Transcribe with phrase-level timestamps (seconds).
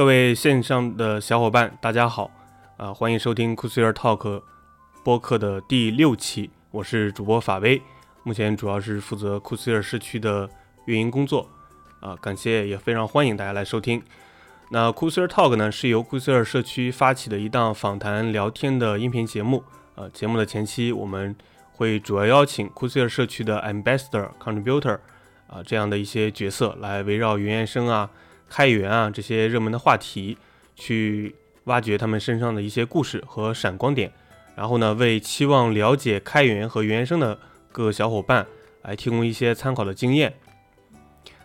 [0.00, 2.30] 各位线上的小伙伴，大家好，
[2.78, 4.42] 啊，欢迎收听酷斯尔 Talk
[5.04, 7.82] 播客的第六期，我是主播法威，
[8.22, 10.48] 目前主要是负责库斯尔社区的
[10.86, 11.46] 运营工作，
[12.00, 14.02] 啊，感谢也非常欢迎大家来收听。
[14.70, 19.62] 那库斯尔 Talk 呢，是由库斯尔社区发起的一档访谈聊天的音频节目，
[19.96, 21.36] 啊，节目的前期我们
[21.72, 24.98] 会主要邀请库斯尔社区的 Ambassador、Contributor，
[25.46, 28.08] 啊，这样的一些角色来围绕原生啊。
[28.50, 30.36] 开源啊，这些热门的话题，
[30.74, 34.12] 去挖掘他们身上的一些故事和闪光点，
[34.56, 37.38] 然后呢，为期望了解开源和原生的
[37.70, 38.44] 各个小伙伴
[38.82, 40.34] 来提供一些参考的经验。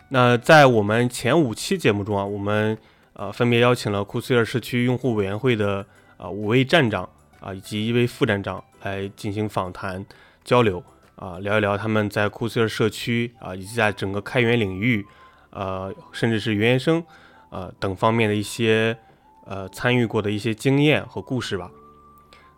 [0.08, 2.76] 那在我们前五期节目中啊，我们
[3.12, 10.04] 呃分别邀请了库斯尔社区用户委员会的啊五位站长啊以及一位副站长来进行访谈
[10.44, 10.82] 交流
[11.14, 15.06] 啊，聊一聊他们在库斯尔社区啊以及在整个开源领域。
[15.50, 17.02] 呃，甚至是原生，
[17.50, 18.96] 呃等方面的一些
[19.44, 21.70] 呃参与过的一些经验和故事吧。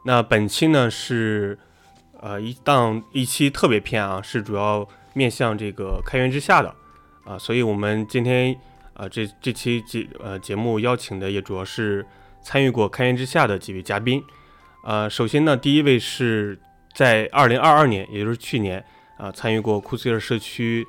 [0.05, 1.58] 那本期呢是
[2.20, 6.75] 呃一档一期特别篇啊，是主要面向这个开源之下的
[7.25, 8.56] 啊，所以我们今天
[8.95, 12.06] 啊这这期节呃节目邀请的也主要是
[12.41, 14.23] 参与过开源之下的几位嘉宾。
[14.84, 16.58] 呃，首先呢，第一位是
[16.95, 18.83] 在二零二二年，也就是去年
[19.19, 20.86] 啊，参与过库斯尔社区，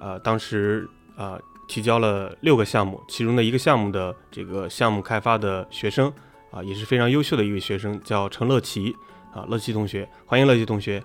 [0.00, 1.40] 呃，当时啊。
[1.68, 6.12] 提交了六个项目，其中的一个项目的这个项目开发的学生
[6.50, 8.94] 啊，也是非常优秀的一位学生，叫陈乐奇
[9.32, 11.02] 啊，乐奇同学，欢迎乐奇同学。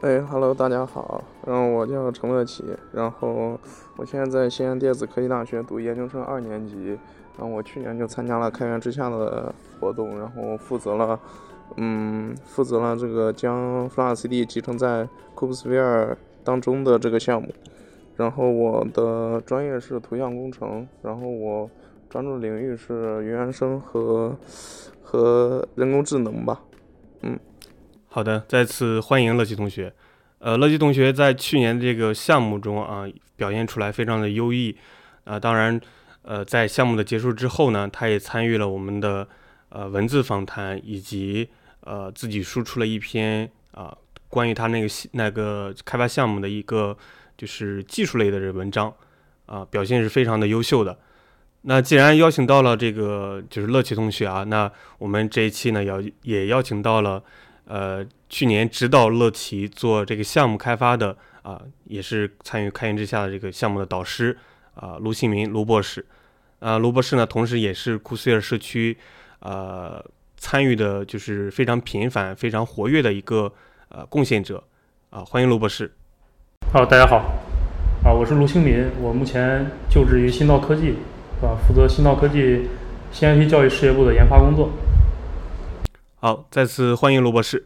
[0.00, 3.60] 哎，Hello，大家好，然后我叫陈乐奇，然后
[3.96, 6.96] 我现在在西安电子科技大学读研究生二年级，
[7.36, 11.20] 然后我去年就参加了开源之下的活动，然后负责了，
[11.76, 17.52] 嗯，负责了这个将 Flutter CD 集成在 Kubesphere 当中的这个项目。
[18.16, 21.70] 然后我的专业是图像工程，然后我
[22.08, 24.34] 专注领域是云原生和
[25.02, 26.62] 和人工智能吧。
[27.20, 27.38] 嗯，
[28.08, 29.92] 好的，再次欢迎乐基同学。
[30.38, 33.04] 呃，乐基同学在去年这个项目中啊，
[33.36, 34.74] 表现出来非常的优异。
[35.24, 35.78] 啊，当然，
[36.22, 39.28] 呃，在项目的结束之后呢，他也参与了我们的
[39.68, 41.48] 呃文字访谈，以及
[41.80, 43.94] 呃自己输出了一篇啊
[44.28, 46.96] 关于他那个那个开发项目的一个。
[47.36, 48.92] 就是技术类的这文章，
[49.46, 50.98] 啊，表现是非常的优秀的。
[51.62, 57.22] 那既然邀请到了这个就是乐奇同学啊，那我们这一期呢邀也邀请到了，
[57.64, 64.38] 呃，去年指导乐奇做这个项目开发的啊，也是参与开源之下的这个项目的导师
[64.74, 66.06] 啊，卢新民卢博士。
[66.60, 68.96] 啊，卢博士呢，同时也是库斯尔社区
[69.40, 70.02] 呃
[70.36, 73.52] 参与的，就是非常频繁、非常活跃的一个
[73.88, 74.62] 呃贡献者
[75.10, 75.92] 啊，欢迎卢博士。
[76.76, 77.16] 好，大家好，
[78.04, 80.88] 啊，我是卢清民，我目前就职于新道科技，
[81.40, 81.56] 是吧？
[81.66, 82.68] 负责新道科技
[83.10, 84.68] 新 IT 教育事业部的研发工作。
[86.16, 87.64] 好，再次欢迎卢博士。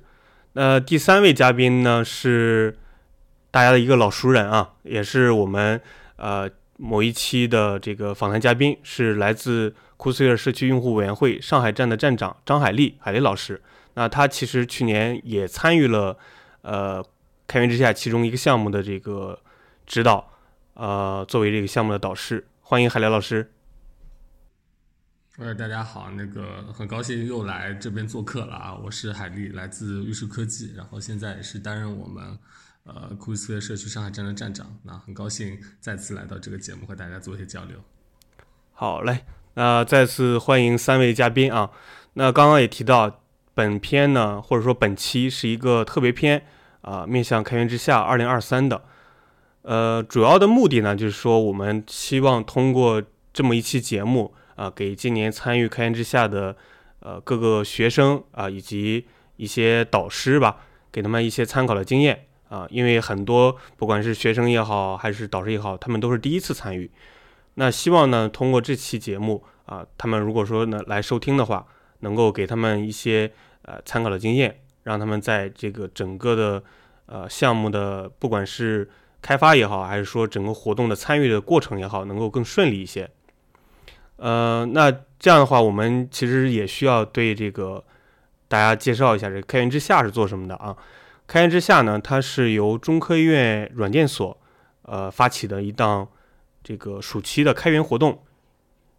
[0.52, 2.78] 那第三位嘉宾呢，是
[3.50, 5.80] 大家的一个老熟人啊，也是我们
[6.14, 13.60] 呃某一期的这个访谈嘉宾，是来自库斯尔社区用户委员会上海站的站长张海丽，海丽老师。
[13.94, 16.16] 那他其实去年也参与了
[16.62, 17.04] 呃。
[17.50, 19.36] 开源之下，其中一个项目的这个
[19.84, 20.30] 指导，
[20.74, 23.50] 呃，作为这个项目的导师，欢迎海雷老师。
[25.38, 28.78] 喂，大家好，那个很高兴又来这边做客了啊！
[28.84, 32.38] 我是海丽，来自玉树科技，然后现在也是担任我们
[32.84, 34.78] 呃库斯社区上海站的站长。
[34.84, 37.76] 那很高兴再次来到这个节目和大家做一些交流。
[38.72, 39.24] 好嘞，
[39.54, 41.72] 那再次欢迎三位嘉宾啊！
[42.12, 43.20] 那刚刚也提到，
[43.54, 46.46] 本片呢，或者说本期是一个特别篇。
[46.82, 48.82] 啊，面向开源之下二零二三的，
[49.62, 56.56] 呃，主要的目的呢，就是说我们希望通过这么一期节目啊，给今年参与开源之下的
[57.00, 59.06] 呃各个学生啊，以及
[59.36, 60.56] 一些导师吧，
[60.90, 66.90] 给他们一些参考的经验啊，因为很多不管是学生也好，还是导师也好，他们都是第一次参与，
[67.54, 71.66] 那希望呢，通过这期节目啊，他们如果说呢来收听的话，
[72.00, 73.30] 能够给他们一些
[73.62, 74.60] 呃参考的经验。
[74.82, 76.62] 让他们在这个整个的
[77.06, 78.88] 呃项目的不管是
[79.22, 83.10] 开发也好，还是说整个活动的参与的过程也好，能够更顺利一些。
[84.16, 87.82] 呃，那这样的话，我们其实也需要对这个
[88.48, 90.76] 大家介绍一下，这个开源之下是做什么的啊？
[91.26, 94.36] 开源之下呢，它是由中科院软件所
[94.82, 96.08] 呃发起的一档
[96.62, 98.22] 这个暑期的开源活动，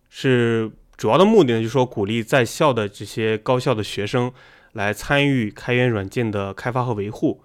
[0.09, 4.31] 是主要的目的呢，就是说鼓励在校的这些高校的学生。
[4.73, 7.43] 来参与开源软件的开发和维护，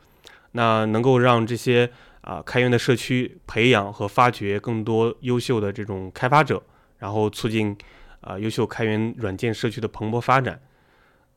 [0.52, 1.90] 那能够让这些
[2.20, 6.62] 啊开源的社区培养和发掘更多优秀的这种开发者，
[6.99, 7.76] 然后促进
[8.20, 10.61] 啊优秀开源软件社区的蓬勃发展。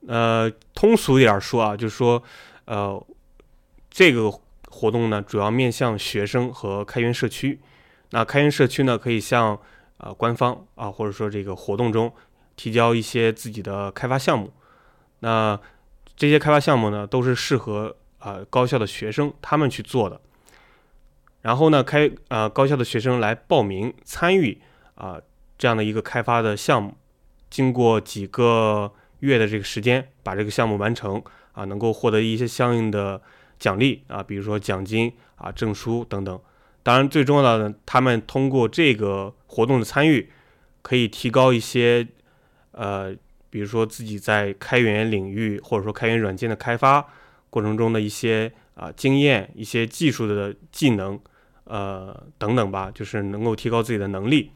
[0.07, 2.23] 呃，通俗一点说啊，就是说，
[2.65, 3.05] 呃，
[3.89, 4.31] 这个
[4.69, 7.59] 活动呢，主要面向学生和开源社区。
[8.11, 9.59] 那开源社区呢，可以向
[9.97, 12.11] 啊官方啊，或者说这个活动中
[12.55, 14.53] 提交一些自己的开发项目。
[15.19, 15.59] 那
[16.19, 20.19] 这些开发项目呢，都是适合啊高校的学生他们去做的。
[21.41, 24.61] 然后呢，开啊高校的学生来报名参与
[24.95, 25.17] 啊
[25.57, 26.97] 这样的一个开发的项目，
[27.49, 31.23] 经过几个月的这个时间，把这个项目完成
[31.53, 33.21] 啊，能够获得一些相应的
[33.57, 36.37] 奖励啊，比如说奖金啊、证书等等。
[36.83, 40.29] 当然，最重要的呢，他们通过这个活动的参与，
[40.81, 42.05] 可以提高一些
[42.71, 43.15] 呃，
[43.49, 47.05] 比如说自己在开源领域或者说开源软件的开发
[47.49, 51.19] 过程中的一些啊经验、一些技术的技能。
[51.65, 54.49] 呃，等等吧，就是能够提高自己的能力，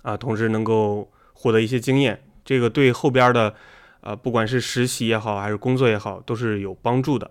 [0.00, 3.54] 啊，同时能够获得一些经验，这个对后边的，
[4.00, 7.30] 呃，不管是实习也好，还是工作也好，都是有帮助的。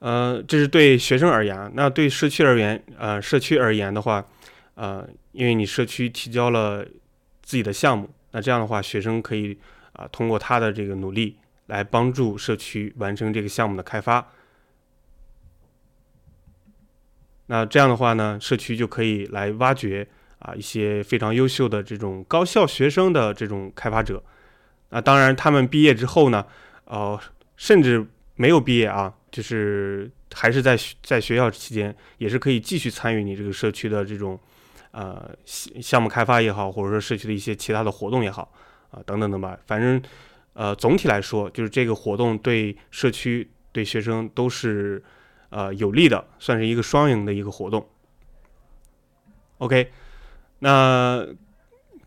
[0.00, 4.22] 呃，这是对学生而言，那对社区而言，呃，社区而言的话，
[4.74, 6.84] 呃，因为你社区提交了
[7.42, 9.58] 自己的项目，那这样的话，学生可以
[9.92, 11.38] 啊，通过他的这个努力
[11.68, 14.30] 来帮助社区完成这个项目的开发。
[17.46, 20.06] 那这样的话呢，社区就可以来挖掘
[20.40, 24.22] 啊一些非常优秀的这种高校学生的这种开发者。
[24.90, 26.44] 那当然，他们毕业之后呢，
[26.84, 27.18] 呃，
[27.56, 34.38] 甚至没有毕业啊，就是还是在在学校期间，也是可以继续参与你这个社区的这种
[34.96, 38.50] 呃项目开发也好，或者说社区的一些其他的活动也好
[38.90, 39.56] 啊等等等吧。
[39.66, 40.02] 反正
[40.54, 45.02] 呃总体来说，就是这个活动对社区对学生都是。
[45.48, 47.88] 呃，有利的，算是一个双赢的一个活动。
[49.58, 49.92] OK，
[50.58, 51.24] 那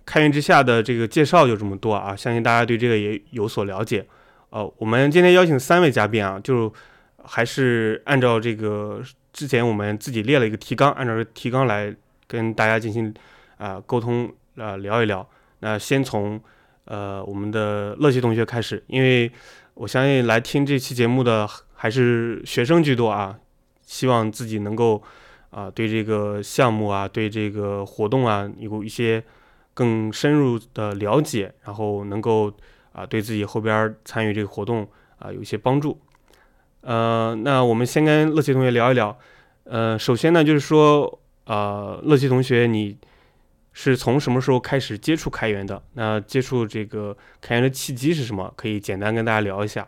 [0.05, 4.05] 开源之下的这个介绍就这么多啊，相信大家对这个也有所了解。
[4.49, 6.71] 呃，我们今天邀请三位嘉宾啊，就
[7.23, 9.01] 还是按照这个
[9.31, 11.95] 之前我们自己列了一个提纲，按照提纲来
[12.29, 13.13] 跟大家进行
[13.57, 15.27] 啊沟通啊聊一聊。
[15.59, 16.39] 那先从
[16.85, 19.29] 呃我们的乐奇同学开始，因为
[19.73, 21.45] 我相信来听这期节目的。
[21.81, 23.39] 还是学生居多啊，
[23.83, 25.01] 希望自己能够
[25.49, 29.23] 啊对这个项目啊，对这个活动啊有一些
[29.73, 32.51] 更深入的了解，然后能够
[32.91, 34.85] 啊对自己后边参与这个活动
[35.19, 35.97] 啊有一些帮助。
[36.81, 39.17] 呃，那我们先跟乐奇同学聊一聊。
[39.63, 41.18] 呃，首先呢就是说，
[41.49, 42.95] 呃，乐奇同学你
[43.73, 45.81] 是从什么时候开始接触开源的？
[45.93, 48.53] 那接触这个开源的契机是什么？
[48.55, 49.87] 可以简单跟大家聊一下。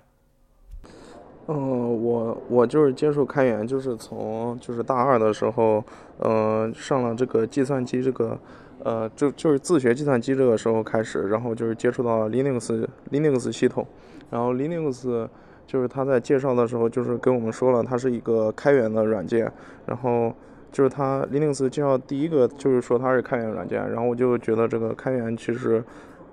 [1.45, 5.85] 嗯，我我就是接触开源，就是从就是大二的时候，
[6.17, 8.39] 呃，上了这个计算机这个，
[8.83, 13.85] 呃，就就是自学计算机这个时候开始，然后就是接触到 Linux Linux 系统，
[14.31, 15.27] 然后 Linux
[15.67, 19.51] 就是他在介绍的时候就是跟我们说了，它是一个开源的软件，
[19.85, 20.33] 然后
[20.71, 25.83] 就是他 Linux 介绍第一个就是说它是开源软件，然后我就觉得这个开源其实，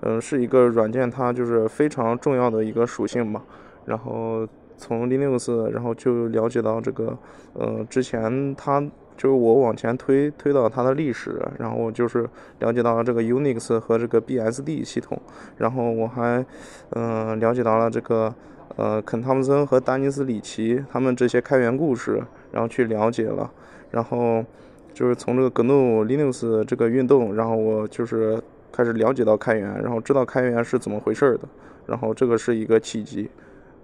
[0.01, 3.43] 嗯，是一个软件它就是非常重要的一个属性嘛，
[3.85, 4.47] 然后。
[4.81, 7.19] 从 Linux，然后就了解到这个，
[7.55, 8.81] 呃，之前它
[9.17, 12.31] 就是我往前推推到它的历史，然后就是
[12.61, 15.21] 了解到了这个 Unix 和这个 BSD 系统，
[15.57, 16.47] 然后我还，
[16.91, 18.33] 嗯，了解到了这个，
[18.77, 23.51] 呃，肯汤姆森和丹尼斯里奇他们这些开源故事，然后去了解了，
[23.91, 24.45] 然后
[24.93, 31.49] 就是从这个 GNU Linux 这个运动，然后我就是开始了解到开源，然后知道开源是怎么回事的，
[31.87, 33.29] 然后这个是一个契机，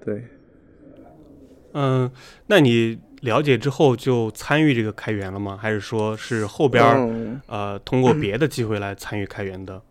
[0.05, 0.25] 对。
[1.73, 2.09] 嗯，
[2.47, 5.59] 那你了解之后就参与这个开源了吗？
[5.61, 9.83] 还是说是后边儿呃通过别的机会来参与开源的？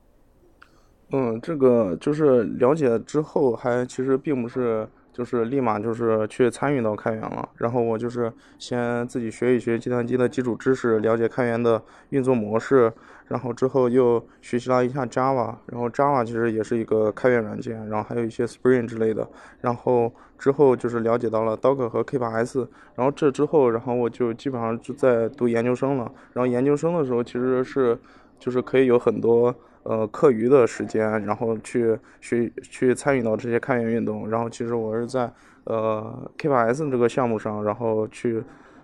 [1.11, 12.91] 嗯，这个就是了解之后还其实并不是就是立马就是去参与到开源了，然后我就是先自己学一学计算机的基础知识，了解开源的运作模式。
[13.29, 19.27] 然后之后又学习了一下 Java，然后 Java 其实也是一个开源软件，然后还有一些 Spring 之类的。
[19.61, 26.11] 然后之后就是了解到了 Docker 和 K8s，然后这之后，然后我就基本上就在读研究生了。
[26.33, 27.97] 然后研究生的时候其实是
[28.37, 34.29] 就是可以有很多呃课余的时间，然后去学去参与到这些开源运动。
[34.29, 35.31] 然后其实我是在
[35.65, 38.43] 呃 K8s 这个项目上，然后去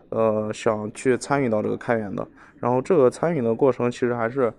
[0.10, 2.28] 呃想去参与到这个开源的。
[2.60, 4.54] 然后这个参与的过程其实还是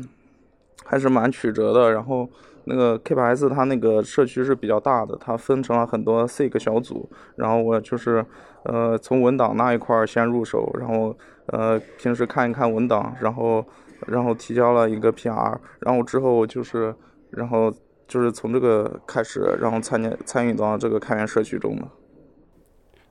[0.84, 1.92] 还是蛮曲折的。
[1.92, 2.28] 然后
[2.64, 7.08] 那个 K8s 它那个社区是比较大的，它分成了很多 SIG 小组。
[7.36, 8.24] 然后我就是
[8.64, 13.64] 呃从文档那一块儿先入手，然后呃平时看一看文档，然后
[14.06, 16.94] 然后提交了一个 PR，然后之后就是
[17.30, 17.72] 然后
[18.06, 21.88] 就是从这个开始，然后参加参与到这个开源社区中的。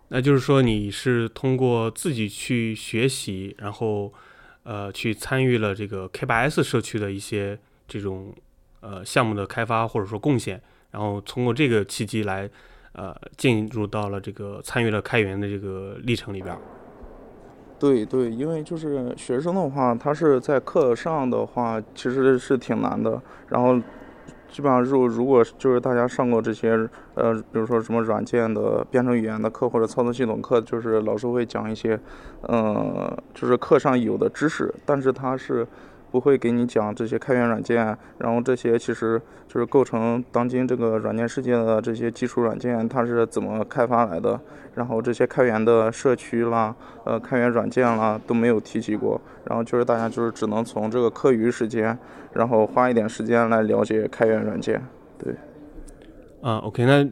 [0.10, 4.12] 那就是说你是通过自己去学习，然后
[4.63, 7.57] 呃去参与了这个 K8S 社区的一些
[7.88, 8.36] 这种
[8.81, 12.50] 呃项目的开发或者说贡献，然后通过这个契机来
[12.91, 16.57] 呃进入到了这个参与了开源的这个历程里边。
[17.81, 23.19] 对对，因为就是学生的话，他是在课上的话其实是挺难的，
[23.50, 23.81] 然后。
[24.53, 26.71] 基本上，如如果就是大家上过这些，
[27.13, 31.97] 呃，比如说什么软件的编程语言的课或者操作系统课，就是老师会讲一些，
[32.41, 35.65] 呃，就是课上有的知识，但是他是。
[36.12, 44.39] 不会给你讲这些开源软件，然后这些其实就是构成当今这个软件世界的这些基础软件，它是怎么开发来的？
[44.75, 46.75] 然后这些开源的社区啦，
[47.06, 49.20] 呃，开源软件啦都没有提及过。
[49.46, 51.98] 然后就是大家就是只能从这个课余时间，
[52.34, 54.82] 然后花一点时间来了解开源软件。
[55.18, 55.34] 对。
[56.41, 57.10] 啊，OK，那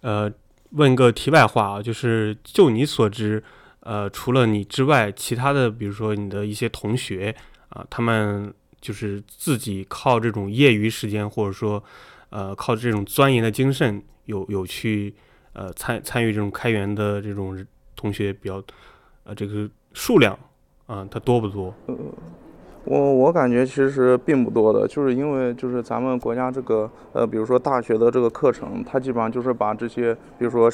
[0.00, 0.32] 呃，
[0.72, 3.42] 问个题外话啊，就是就你所知，
[3.80, 7.34] 呃，除了你之外，其他的比如说你的一些同学。
[7.70, 11.82] 啊，他们就是自己靠这种业余时间，或者说，
[12.30, 15.14] 呃，靠这种钻研的精神，有有去
[15.52, 18.62] 呃参参与这种开源的这种同学比较，
[19.24, 20.38] 呃，这个数量
[20.86, 21.74] 啊，它多不多？
[22.90, 30.70] 我我感觉其实并不多的，就是因为就是咱们国家这个呃，比如说大学的这个课程，它基本上就是把这些，比如说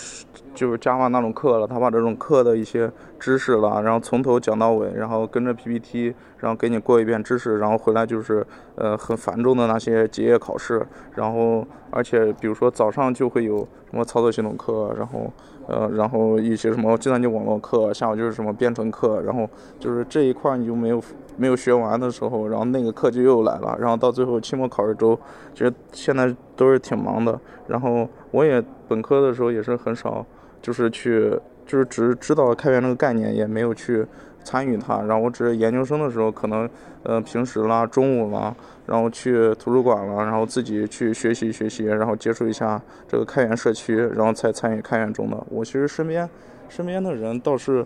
[0.54, 15.32] 就是 Java 那种课了，他把这种课的一些知识了，然后从头讲到尾，然后跟着 PPT，然后给你过一遍知识，然后回来就是呃很繁重的那些结业考试，然后而且比如说早上就会有什么操作系统课，然后
[15.66, 19.48] 呃然后一些什么计算机网络课，下午就是什么编程课，然后
[19.80, 21.02] 就是这一块你就没有。
[21.36, 25.18] 没有学完的时候，然后那个课就又来了，然后到最后期末考试周，
[25.52, 27.38] 其实现在都是挺忙的。
[27.66, 30.24] 然后我也本科的时候也是很少，
[30.62, 31.30] 就是去，
[31.66, 34.06] 就是只知道开源这个概念，也没有去
[34.44, 35.02] 参与它。
[35.02, 36.68] 然后我只是研究生的时候，可能
[37.02, 38.54] 呃平时啦、中午啦，
[38.86, 45.44] 然后去图书馆了，然后自己去学习学习，然后接触一下这个开源社区，然后才参与开源中的。
[45.50, 46.28] 我其实身边
[46.68, 47.84] 身边的人倒是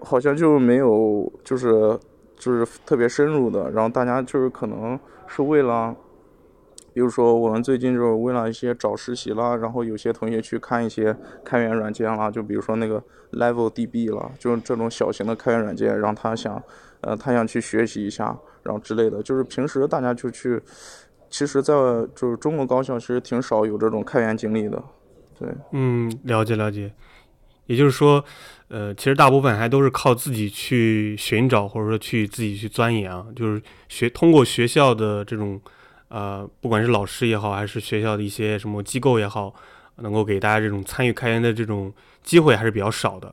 [0.00, 1.98] 好像就没有，就是。
[2.40, 5.94] 就是特别深入的，然后大家就是可能是为了，
[6.94, 13.00] 比如说我们最近就是为了一些找实习啦，然后有些同学去看一些开源软件啦，就比如说那个
[13.32, 16.60] Level DB 了，就是这种小型的开源软件，然后他想，
[17.02, 20.58] 呃，他想去学习一下，然后之类的，就是平时大家就去，
[21.28, 21.74] 其实，在
[22.14, 24.82] 就是中国高校其实挺少有这种开源经历的，
[25.38, 26.90] 对，嗯，了解了解。
[27.66, 28.24] 也就是说，
[28.66, 35.60] 呃，其实大部分还都是靠自己去寻找，或者说去自己去钻研啊，就是学通过学校的这种，
[36.08, 39.54] 呃，不管是老师也好，还是学校的一些什么机构也好，
[39.98, 41.92] 能够给大家这种参与开源的这种
[42.24, 43.32] 机会还是比较少的。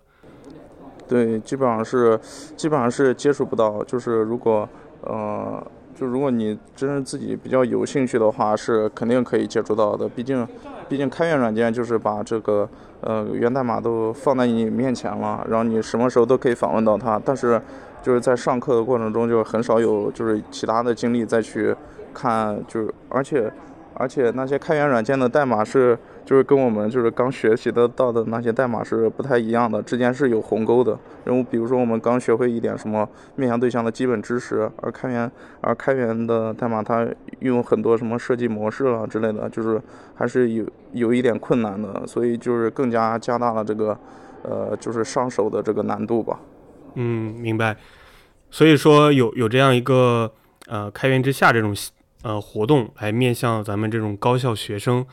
[1.07, 2.19] 对，基本上是，
[2.55, 3.83] 基本上是接触不到。
[3.85, 4.69] 就是如果，
[5.01, 5.65] 呃，
[5.95, 10.07] 就如果你真是自己比较有兴趣的话，是肯定可以接触到的。
[10.07, 10.47] 毕竟，
[10.87, 12.69] 毕竟开源软件就是把这个。
[13.01, 17.21] 呃，源代码都放在你面前了，然后你什么时候都可以访问到它。
[17.23, 17.61] 但是，
[18.01, 21.75] 就是在上课的过程中，就很少有就是其他的精力再去
[22.13, 23.51] 看，就是而且。
[23.99, 25.97] 而且那些开源软件的代码是，
[26.27, 30.99] 就是跟我们就是刚学习得到的那些代码是不太一样的，之间是有鸿沟的。
[31.23, 33.07] 然后比如说我们刚学会一点什么
[33.37, 35.31] 面向对象的基本知识，而开源
[35.61, 37.07] 而开源的代码它
[37.39, 39.81] 用很多什么设计模式了之类的，就是
[40.15, 43.97] 还是有有一点困难的，所以就是更加加大了这个，
[44.43, 46.41] 呃，就是上手的这个难度吧。
[46.95, 47.77] 嗯，明白。
[48.51, 50.29] 所以说有有这样一个
[50.67, 51.73] 呃开源之下这种。
[52.23, 55.05] 呃，活动来面向咱们这种高校学生，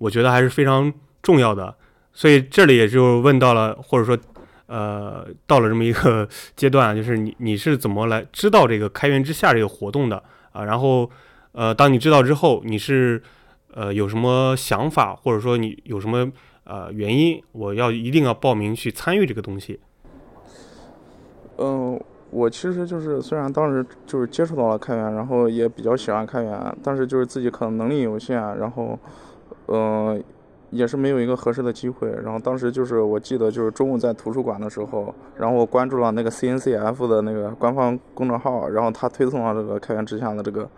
[0.00, 0.92] 我觉得还是非常
[1.22, 1.72] 重要的。
[2.12, 4.18] 所以这里也就问到了，或者说，
[4.66, 10.20] 呃，到了这么一个 阶段，就是你你是怎么来知道这个开源之下这个活动的
[10.52, 10.64] 啊？
[10.64, 11.08] 然后，
[11.52, 13.22] 呃，当你知道之后，你是
[13.72, 16.30] 呃有什么想法，或者说你有什么
[16.64, 19.78] 呃原因，我要一定要报名去参与这个东西？
[21.58, 22.00] 嗯。
[22.32, 28.96] 我其实就是虽然当时就是接触到了开源，然后也比较喜欢开源，但是就是自己可能能力有限，然后，
[29.70, 30.22] 嗯，
[30.70, 32.10] 也是没有一个合适的机会。
[32.22, 40.68] 然后当时就是我记得就是中午在图书馆的时候，然后我关注了那个 CNCF 的那个官方公众号，然后他推送了这个开源之下的这个，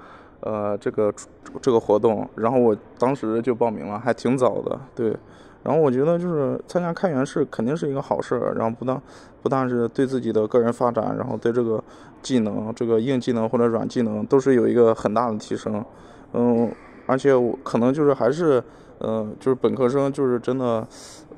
[0.40, 1.12] 呃，这个
[1.60, 5.16] 这个活动，然后我当时就报名了，还挺早的，对。
[5.64, 9.00] 然后我觉得就是参加开源是肯定是一个好事，然后不但
[9.42, 11.80] 不但是对自己的个人发展，然后对这个
[12.20, 15.84] 技能、这个硬技能或者软技能都是有一个很大的提升。
[16.32, 16.68] 嗯，
[17.06, 18.62] 而且我可能就是还是，
[18.98, 20.86] 呃，就是本科生就是真的，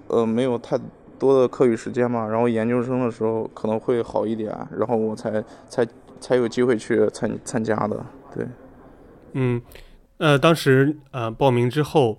[0.08, 0.78] 呃，没有太
[1.18, 2.26] 多的课余时间嘛。
[2.28, 5.86] 然后研究生的时候可能会好一点，然后我才才
[6.20, 8.04] 才有机会去参参加的。
[8.34, 8.46] 对，
[9.32, 9.60] 嗯，
[10.18, 12.18] 呃，当时呃报名之后。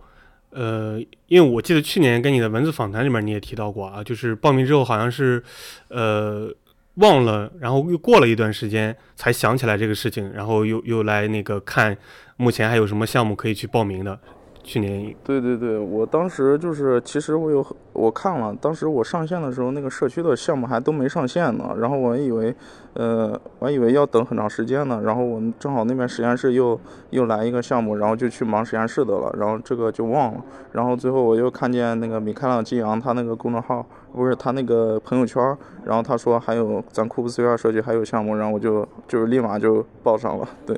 [0.58, 0.98] 呃，
[1.28, 5.44] 因为我记得去年跟你的文字访谈里面你也提到过啊，就是报名之后好像是，
[5.90, 6.50] 呃，
[6.94, 11.98] 忘了，然后又过了一段时间才想起来这个事情，然后又又来那个看
[12.38, 14.20] 目前还有什么项目可以去报名的。
[14.68, 17.64] 去年，对对对，我当时就是，其实我有
[17.94, 21.76] 我看了，当时我上线的时候，那个社区的项目还都没上线呢。
[21.78, 22.56] 然后我以为，
[22.94, 25.02] 呃，我以为要等很长时间呢。
[25.04, 26.80] 然后我们正好那边实验室又
[27.12, 29.32] 又来一个项目，然后就去忙实验室的了。
[29.38, 30.44] 然后这个就忘了。
[30.72, 40.50] 然后最后我又看见那个米开朗基扬他那个公众号，不是他那个朋友圈，然后他说还有咱库布斯院社区还有项目，然后我就就是立马就报上了。
[40.66, 40.76] 对。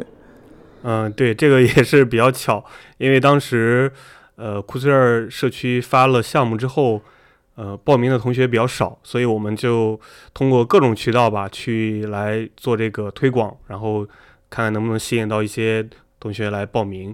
[0.89, 2.63] 嗯，对，这个也是比较巧，
[2.97, 3.91] 因为当时，
[4.37, 7.01] 呃，库斯尔社区发了项目之后，
[7.55, 9.99] 呃，报名的同学比较少，所以我们就
[10.33, 14.05] 通过各种渠道吧，去来做这个推广，然后
[14.49, 15.85] 看看能不能吸引到一些
[16.21, 17.13] 同学来报名。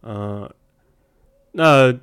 [0.00, 0.50] 呃，
[1.52, 1.96] 那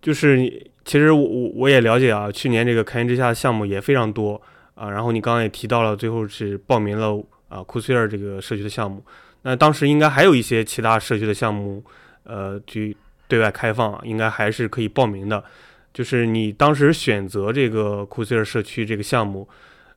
[0.00, 4.40] 就是其实我我也了解啊，去年这个开源之下的项目也非常多
[4.76, 9.04] 啊，然后你刚刚也提到了，最后是报名了啊库斯尔这个社区的项目。
[9.44, 11.84] 那当时应该还有一些其他社区的项目，
[12.24, 12.96] 呃，去
[13.28, 15.44] 对外开放，应该还是可以报名的。
[15.92, 19.48] 就是你当时选择这个库斯尔社区这个项目，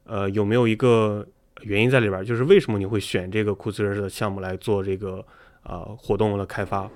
[0.04, 1.26] 呃，有没有一个
[1.62, 2.24] 原因在里边？
[2.24, 5.26] 就是为什么你会选这个库斯尔的项目来做这个
[5.64, 6.88] 呃活动的开发？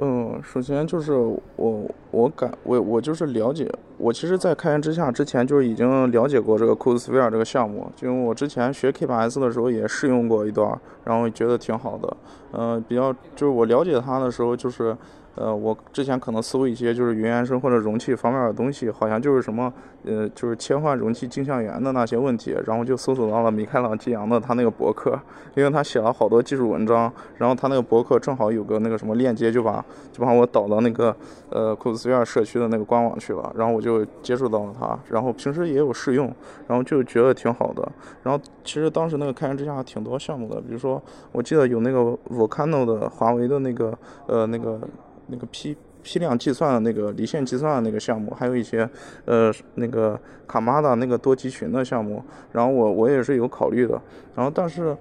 [0.00, 1.12] 嗯，首先就是
[1.56, 12.16] 我我感我我就是了解，我其实，在开源之下之前就已经了解过这个 CodeSphere 这个项目，就因为我之前学 K8s 的时候也试用过一段，然后觉得挺好的。
[12.52, 14.96] 嗯，比较就是我了解它的时候就是。
[15.38, 19.72] 呃，我之前可能搜一些就是云原生或者容器方面的东西，好像就是什么，
[20.04, 25.16] 呃，就是切换容器镜像源的那些问题，然后就搜索到了米开朗基扬的他那个博客，
[25.54, 31.14] 因为他写了好多技术文章，然后他那个博客正好有个那个什么链接，就把就把我导到那个
[31.50, 36.34] 呃库斯维尔社区的那个官网去了，然后我就接触到了他，然后平时也有试用，
[36.66, 37.88] 然后就觉得挺好的。
[38.24, 43.96] 然后其实当时那个开源之下挺多项目的，比如说我记得有那个 Volcano 的华为的那个
[44.26, 44.80] 呃那个。
[45.28, 48.88] 那个批批量计算的那个离线计算的那个项目，还有一些，
[49.24, 54.00] 呃，那个卡玛的那个多集群的项目，然后我我也是有考虑的，
[54.34, 54.96] 然后但是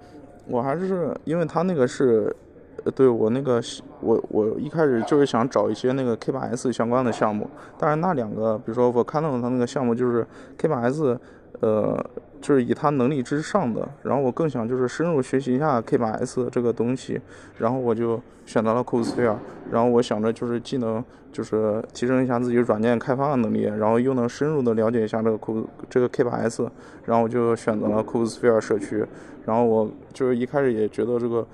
[0.47, 2.35] 我还是因为他那个是，
[2.95, 3.61] 对我那个
[4.01, 10.25] 我我一开始就是想找一些那个 K8s 相关的项目，但是那两个，比如说我看到的他那个项目就是
[10.57, 11.17] K8s，
[11.61, 12.05] 呃。
[12.41, 17.19] 就是以他能力之上的，然后我更想就是深入学习一下 K8s 这个东西，
[17.57, 19.35] 然后我就选择了 CodeSphere，
[19.71, 26.69] 然后我想着就是既能就是提升一下自己软件开发的能力，然后又能深入的了解一下这个 Co 这个 K8s，
[27.05, 29.05] 然后我就选择了 CodeSphere 社区，
[29.45, 31.45] 然后我就是一开始也觉得这个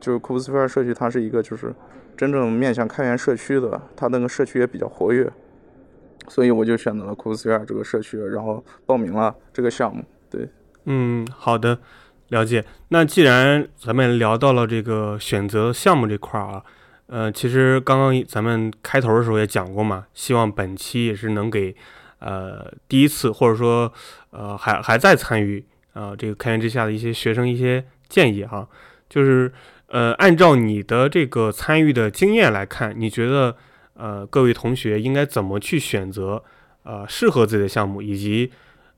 [0.00, 1.74] 就是 CodeSphere 社区它是一个就是
[2.16, 5.30] 真正面向开源社区的，它那个社区也比较活跃。
[6.28, 10.04] 所以我就选择了库斯维尔这个社区，然后报名了这个项目。
[10.84, 11.78] 嗯，好的，
[12.28, 12.64] 了解。
[12.88, 16.62] 那既然咱们聊到了这个选择项目这块儿啊，
[17.06, 21.74] 呃，其实刚刚咱们开头的时候也讲过嘛，希望本期也是能给
[22.18, 23.92] 呃第一次或者说
[24.30, 28.68] 呃还还在参与啊这个开源之下的一些学生一些建议哈，
[29.08, 29.52] 就是
[29.86, 33.56] 呃按照你的这个参与的经验来看，你觉得？
[33.94, 36.42] 呃，各位同学应该怎么去选择
[36.82, 38.50] 呃适合自己的项目，以及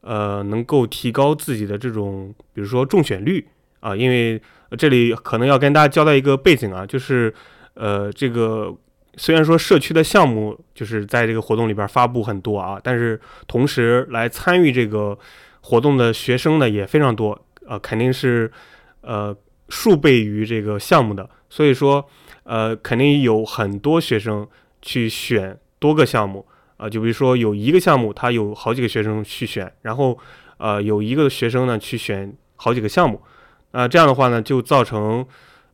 [0.05, 3.45] 呃能够提高自己的这种，比如说中选率
[3.81, 3.97] 啊？
[3.97, 4.41] 因为
[4.79, 7.35] 这里可能要跟大家交代一个背景啊，就是
[7.75, 8.73] 呃这个
[9.17, 15.19] 虽然说社区的项目就是在这个活动里边发布很多啊，但是同时来参与这个
[15.63, 18.53] 活动的学生呢也非常多，呃肯定是
[19.01, 19.35] 呃
[19.69, 22.07] 数倍于这个项目的，所以说
[22.43, 24.47] 呃肯定有很多学生。
[24.87, 26.47] 去选多个项目
[26.85, 30.19] 啊，就比如说有一个项目，他有好几个学生去选，然后
[30.59, 33.23] 呃有一个学生呢去选好几个项目，
[33.73, 35.25] 啊这样的话呢就造成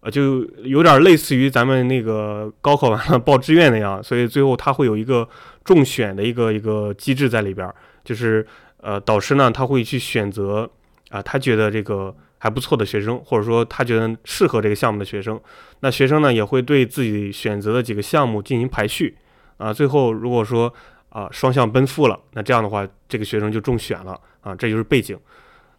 [0.03, 5.29] 呃就有点类似于咱们那个高考完了报志愿那样，所以最后他会有一个
[5.65, 7.69] 重选的一个一个机制在里边，
[8.05, 8.47] 就是
[8.77, 10.71] 呃导师呢他会去选择
[11.09, 15.41] 啊他觉得这个还不错的学生，或者说他觉得适合这个项目的学生。
[15.81, 19.17] 那学生呢也会对自己选择的几个项目进行排序，
[19.57, 20.73] 啊，最后如果说
[21.11, 25.19] 啊双向奔赴了，那这样的话这个学生就中选了啊，这就是背景。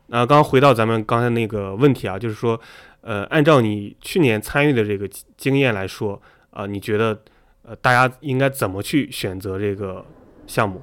[0.08, 2.60] 那刚回到咱们刚才那个问题啊，就是说，
[3.02, 7.18] 呃，按照你去年参与的这个经验来说啊，你觉得
[7.64, 10.06] 呃大家应该怎么去选择这个
[10.46, 10.82] 项目？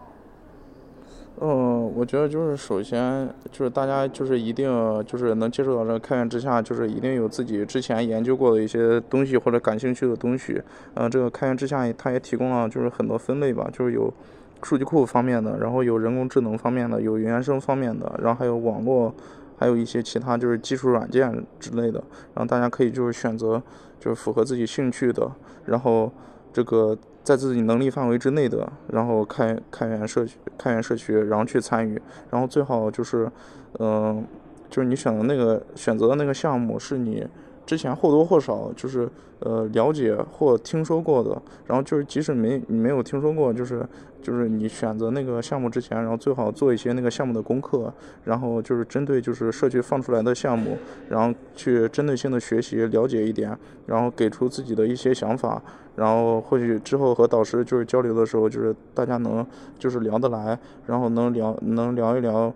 [1.41, 4.69] 嗯，我觉得就是首先就是大家就是一定
[5.07, 10.61] 就是能接触到这个开源之下，就是一定有自己之前研究过的一些东西或者感兴趣的东西。
[10.95, 14.13] 嗯，这个开源之下它也提供了就是很多分类吧，就是有
[14.63, 19.15] 数据库方面的，然后有人工智能方面的，有原生方面的，然后还有网络，
[19.57, 22.03] 还有一些其他就是技术软件之类的。
[22.35, 23.63] 然后大家可以就是选择
[23.99, 25.31] 就是符合自己兴趣的，
[25.67, 26.13] 然后
[26.53, 26.97] 这个。
[27.25, 33.31] 在自己能力范围之内的，然后开开源社区，开源社区，然后去参与，然后最好就是，
[33.79, 34.25] 嗯，
[34.71, 37.27] 就是你选的那个选择的那个项目是你
[37.69, 39.07] 之前或多或少就是
[39.41, 43.87] 呃了解或听说过的，然后就是即使没你没有听说过，就是
[44.23, 47.93] 就是你选择那个项目之前，然后最好做一些那个项目的功课，
[48.25, 50.79] 然后就是针对就是社区放出来的项目，
[51.11, 53.55] 然后去针对性的学习了解一点，
[53.85, 55.63] 然后给出自己的一些想法。
[55.97, 59.47] 然后或许之后和导师就是交流的时候，就是大家能
[59.79, 62.51] 就是聊得来，然后能聊能聊一聊，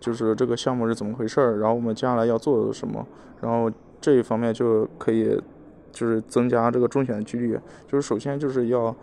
[0.00, 3.06] 就是这个项目是怎么回事儿，然后我们接下来要做什么，
[3.42, 5.40] 然后这一方面就可以
[5.92, 7.58] 就是增加这个中选的几率。
[7.86, 8.94] 就是首先就是要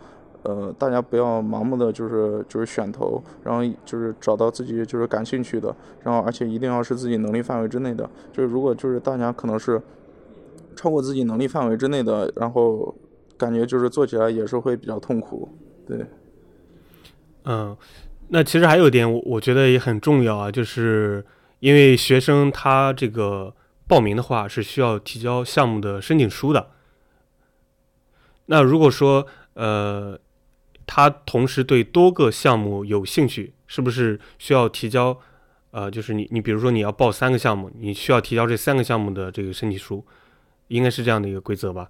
[0.42, 8.08] 呃大家不要盲目的就是就是选投，然后就是找到自己就是感兴趣的，然后而且一定要是自己能力范围之内的。
[8.32, 9.80] 就是如果就是大家可能是
[10.74, 12.94] 超过自己能力范围之内的，然后。
[13.36, 15.48] 感觉就是做起来也是会比较痛苦，
[15.88, 16.06] 对。
[17.44, 17.76] 嗯，
[18.28, 21.22] 那其实还有一点，我我觉得也很重要啊，就是
[21.58, 23.52] 因为学生他这个
[23.86, 26.70] 报名的话是需要提交项目的申请书的。
[28.46, 30.18] 那如果说呃
[30.86, 35.18] 他同时对多个项目有兴趣，是不是需要提交
[35.70, 40.04] 呃就是你你比如说你要报三个项目，你需要提交这三个项目的这个申请书，
[40.68, 41.88] 应该是这样的一个规则吧？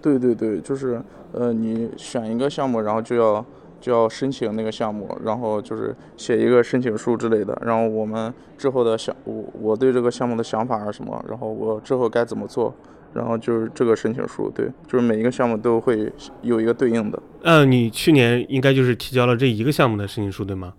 [0.00, 3.44] 对对对，就是呃，你选一个项目，然后就要
[3.80, 7.56] 就要申请那个项目，然后就是写一个申请书之类的。
[7.64, 12.74] 然后我们之后的想我我对这个项目的想法是什么，然后我之后该怎么做，
[13.14, 16.12] 然后就是这个申请书，对，就是每一个项目都会
[16.42, 17.22] 有一个对应的。
[17.42, 20.74] 嗯，你去年应该就是提交了这一个项目的申请书，对吗？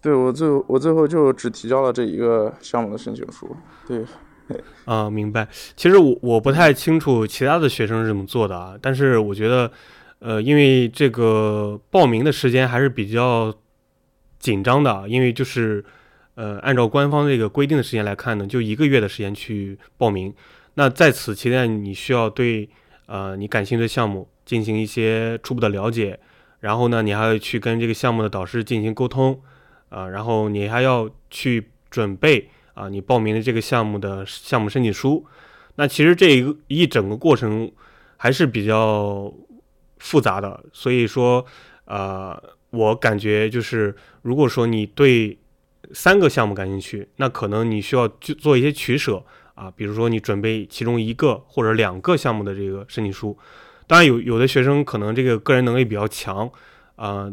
[0.00, 3.54] 对，我最我最后就只提交了这一个项目的申请书，
[3.86, 4.04] 对。
[4.84, 5.48] 啊，明白。
[5.76, 9.70] 其实我我不太清楚其他的学生是怎么做的啊，但是我觉得，
[10.22, 13.52] 呃，因为这个报名的时间还是比较
[14.38, 15.84] 紧张的，因为就是，
[16.36, 20.32] 呃，按照官方这个规定的时间来看呢，就一个月的时间去报名。
[20.74, 22.68] 那在此期间，你需要对
[23.06, 26.18] 呃你感兴趣的项目进行一些初步的了解，
[26.60, 29.40] 然后呢，你还要去跟这个项目的导师进行沟通，
[29.88, 32.48] 啊，然后你还要去准备。
[32.74, 35.26] 啊，你报名的这个项目的项目申请书，
[35.74, 37.70] 那其实这一个一整个过程
[38.16, 39.30] 还是比较
[40.02, 40.62] 复杂的。
[40.72, 41.46] 所以说，
[41.86, 42.36] 呃，
[42.70, 45.38] 我感觉就是，如果说你对
[45.92, 49.22] 三个项目感兴趣，那可能你需要去做一些取舍
[49.54, 53.36] 啊，比如说你准备其中一个或者两个项目的这个申请书。
[53.86, 56.50] 当然，有有的学生可能这个个人能力比较强，
[56.96, 57.30] 啊，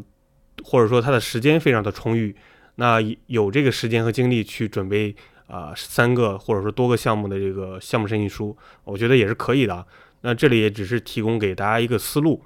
[0.63, 2.35] 或者说他的时间非常的充裕。
[2.75, 5.15] 那有这个时间和精力去准备
[5.47, 9.85] 啊三个或者说多个项目的这个项目申请书，我觉得也是可以的。
[10.21, 12.43] 那这里也只是提供给大家一个思路。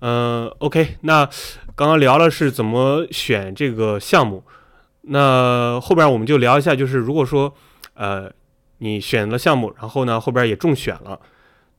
[0.00, 1.26] 嗯，OK，那
[1.74, 4.44] 刚刚聊了是怎么选这个项目，
[5.02, 7.52] 那后边我们就聊一下，就是如果说
[7.94, 8.30] 呃
[8.78, 11.20] 你选了项目，然后呢后边也中选了，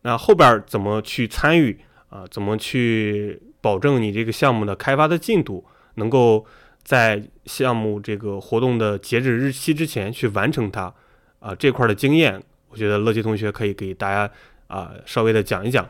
[0.02, 1.80] 那后边怎么去参与
[2.10, 2.26] 啊？
[2.30, 5.66] 怎么去保证你这个项目的开发的进度？
[5.96, 6.46] 能够
[6.84, 10.94] 在项目这个活动的截止日期之前去完成它，
[11.40, 14.32] 啊，这块的经验，我觉得乐奇同学可以给大家
[14.68, 15.86] 啊稍微的讲一讲。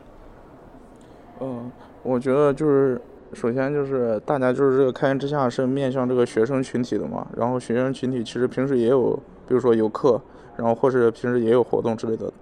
[1.40, 1.70] 嗯，
[2.02, 3.00] 我觉得就是
[3.32, 9.12] 首先就是大家就是这个开源之下是面向这个学生群体的嘛，然后学生群体其实平时也有，
[9.46, 10.20] 比如说有课，
[10.56, 12.32] 然后或是平时也有活动之类的。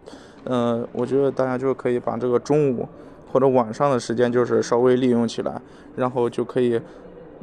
[0.45, 2.89] 嗯，我觉得大家就可以把这个中午
[3.33, 5.61] 或者晚上的时间就是稍微利用起来，
[5.97, 6.81] 然后就可以。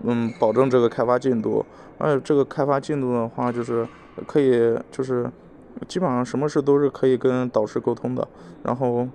[0.04, 1.66] 嗯，保证这个开发进度，
[1.98, 3.88] 而且这个开发进度的话，就是
[4.28, 5.26] 可以，就是
[5.88, 8.28] 基本上什么事都是可以跟导师沟通的。
[8.62, 9.08] 然后，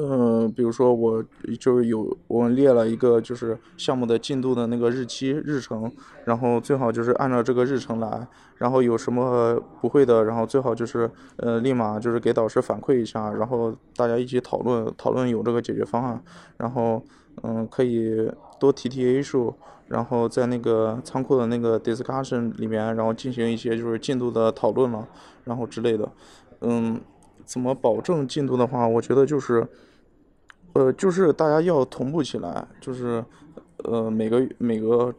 [0.00, 1.20] 嗯，比如说我
[1.58, 5.90] 就是有我列了一个就是项目的进度的那个日期日程，
[6.24, 8.24] 然后最好就是按照这个日程来，
[8.58, 16.22] 然后有什么不会的，然后最好就是呃立马就是给导师反馈一下，然后大家一起讨论讨论有这个解决方案，
[16.58, 17.02] 然后
[17.42, 18.30] 嗯可以
[18.60, 19.52] 多提提 A 数，
[19.88, 25.08] 然后在那个仓库的那个 discussion 里面，然后进行一些就是进度的讨论了，
[25.42, 26.08] 然后之类的，
[26.60, 27.00] 嗯，
[27.44, 29.66] 怎么保证进度的话，我觉得就是。
[30.74, 33.24] 呃，就是大家要同步起来，就是
[33.84, 35.12] 呃每个每个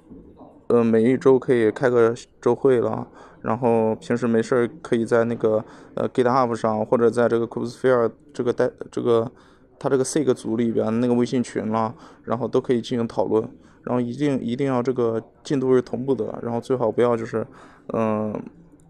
[0.67, 3.07] 呃每一周可以开个周会了，
[3.41, 5.63] 然后平时没事儿可以在那个
[5.95, 9.29] 呃 GitHub 上或者在这个 Kubesphere 这个带这个
[9.77, 13.43] 它这个 SIG 组里边那个微信群啦，然后都可以进行讨论，
[13.83, 17.45] 然后一定一定要这个进度是同步的，然后最好不要就是
[17.93, 18.33] 嗯。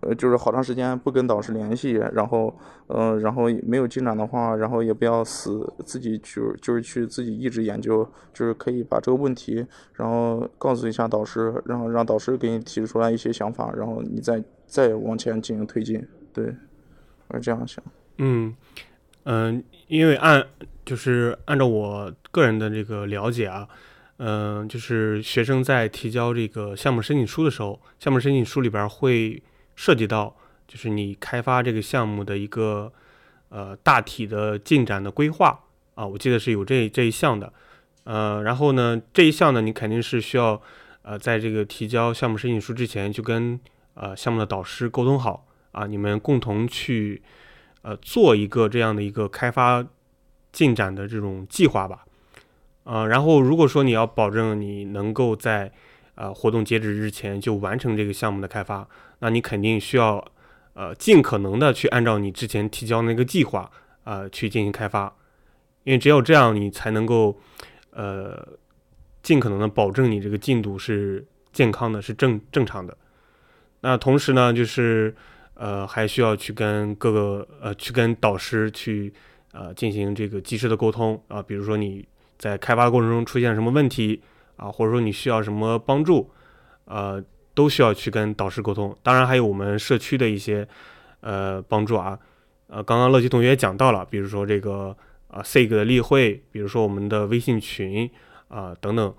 [0.01, 2.57] 呃就是好长时间不跟导师联系，然后，
[2.87, 16.01] 嗯，然后没有进展的话，然后也不要死自己就就是去自己一直研究，就是可以把这个问题，然后告诉一下导师，然后让导师给你提出来一些想法，然后你再再往前进行推进。
[16.31, 16.55] 对，
[17.27, 17.83] 我是这样想。
[18.19, 18.55] 嗯
[19.25, 20.45] 嗯，因为按
[20.85, 23.67] 就是按照我个人的这个了解啊，
[24.17, 29.43] 嗯，就是学生在提交这个项目申请书的时候，项目申请书里边会。
[29.79, 30.35] 涉及到
[30.67, 32.91] 就是你开发这个项目的一个
[33.47, 35.57] 呃大体的进展的规划
[35.95, 37.53] 啊，我记得是有这这一项的，
[38.03, 40.61] 呃，然后呢这一项呢你肯定是需要
[41.03, 43.57] 呃在这个提交项目申请书之前就跟
[43.93, 47.23] 呃项目的导师沟通好啊，你们共同去
[47.81, 49.81] 呃做一个这样的一个开发
[50.51, 52.03] 进展的这种计划吧，
[52.83, 55.71] 啊，然后如果说你要保证你能够在
[56.15, 58.85] 呃活动截止日前就完成这个项目的开发。
[59.19, 60.23] 那你肯定需要，
[60.73, 63.69] 呃，尽可能的去按照你之前提交那个计划，
[64.05, 65.13] 呃，去进行开发，
[65.83, 67.37] 因为只有这样，你才能够，
[67.91, 68.47] 呃，
[69.21, 72.97] 尽可能的保证你这个进度是健康的，是正正常的。
[73.81, 75.13] 那同时呢，就是，
[75.55, 79.13] 呃，还需要去跟各个，呃，去跟导师去，
[79.51, 84.21] 呃，进行这个及时的沟通啊，比如说你在开发过程中出现什么问题
[84.55, 86.31] 啊，或者说你需要什么帮助，
[86.85, 87.21] 呃。
[87.59, 90.65] 都需要去跟导师沟通，当然还有我们社区的一些
[91.19, 92.17] 呃帮助啊，
[92.67, 94.95] 呃，刚刚乐基同学也讲到了，比如说这个
[95.27, 98.09] 啊 SIG 的例会，比如说我们的微信群
[98.47, 99.13] 啊等等。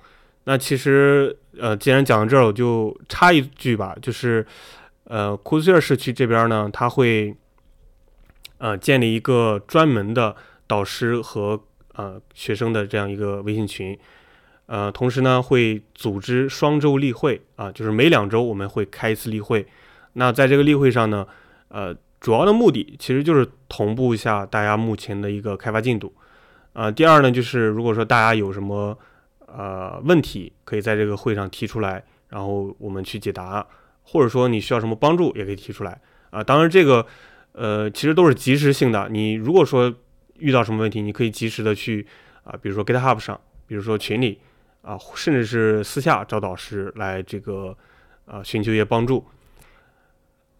[0.44, 4.46] 那其实呃，既然讲到这儿，我就插一句吧，就是
[5.04, 7.36] 呃，库斯尔社区这边呢，他会
[8.56, 10.34] 呃建立一个专门的
[10.66, 13.98] 导师和呃学生的这样一个微信群。
[14.70, 19.66] 呃，同时呢，会组织双周例会啊，就是每两周我们会开一次例会。
[20.12, 21.26] 那在这个例会上呢，
[21.66, 26.14] 呃，主要的目的其实就是同步一下大家目前的一个开发进度。
[26.72, 28.96] 啊，第二呢，就是如果说大家有什么
[29.46, 33.66] 呃问题，可以在这个会上提出来，然后我们去解答，
[34.04, 36.00] 或者说你需要什么帮助，也可以提出来。
[36.30, 37.04] 啊，当然这个
[37.54, 39.08] 呃其实都是及时性的。
[39.10, 39.92] 你如果说
[40.38, 42.06] 遇到什么问题，你可以及时的去
[42.44, 44.38] 啊，比如说 GitHub 上，比如说群里。
[44.82, 47.76] 啊，甚至是私下找导师来这个，
[48.24, 49.24] 啊，寻求一些帮助。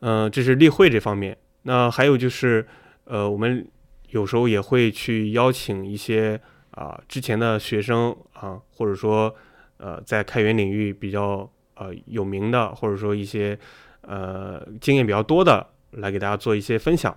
[0.01, 1.37] 嗯，这是例会这方面。
[1.63, 2.67] 那还有就是，
[3.05, 3.67] 呃，我们
[4.09, 6.41] 有时候也会去邀请一些
[6.73, 9.35] 啊之前的学生啊，或者说
[9.79, 13.59] 呃在开源领域比较呃有名的，或者说一些
[14.03, 17.17] 呃经验比较多的，来给大家做一些分享。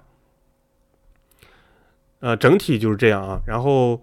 [2.22, 3.42] 呃，整体就是这样啊。
[3.46, 4.02] 然后，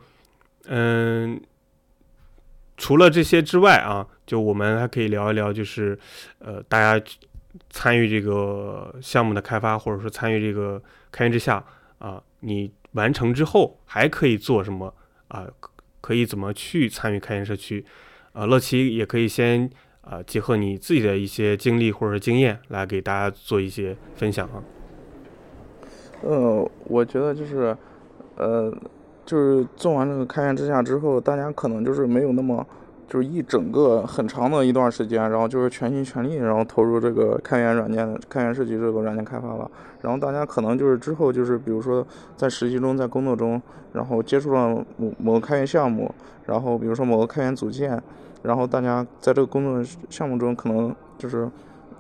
[0.66, 1.40] 嗯。
[2.80, 5.96] 除了这些之外啊，就我们还可以聊一聊，就是
[6.38, 7.04] 呃，大家
[7.68, 11.62] 参与这个项目的开发，或者说参与这个开源之下
[11.98, 14.94] 啊，你完成之后还可以做什么
[15.28, 15.46] 啊？
[16.00, 17.84] 可以怎么去参与开源社区？
[18.32, 19.68] 啊，乐奇也可以先
[20.00, 24.64] 啊，结合你自己的一些经历或者经验来给大家做一些分享啊。
[26.22, 27.76] 呃，我觉得就是
[28.36, 28.74] 呃。
[29.30, 32.66] 就是做完这个开源之下之后，大家可能就是没有那么，
[33.08, 39.70] 就是一整个很长的一段时间，然后就是全心全力，然后投入这个开源软件、开源设计这个软件开发了。
[40.00, 42.04] 然后大家可能就是之后就是，比如说
[42.36, 43.62] 在实习中、在工作中，
[43.92, 46.12] 然后接触了某某个开源项目，
[46.46, 48.02] 然后比如说某个开源组件，
[48.42, 51.48] 然后大家在这个工作项目中可能就是，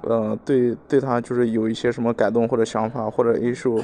[0.02, 3.80] 呃，对对他就是有一些什么改动或者想法或者 issue。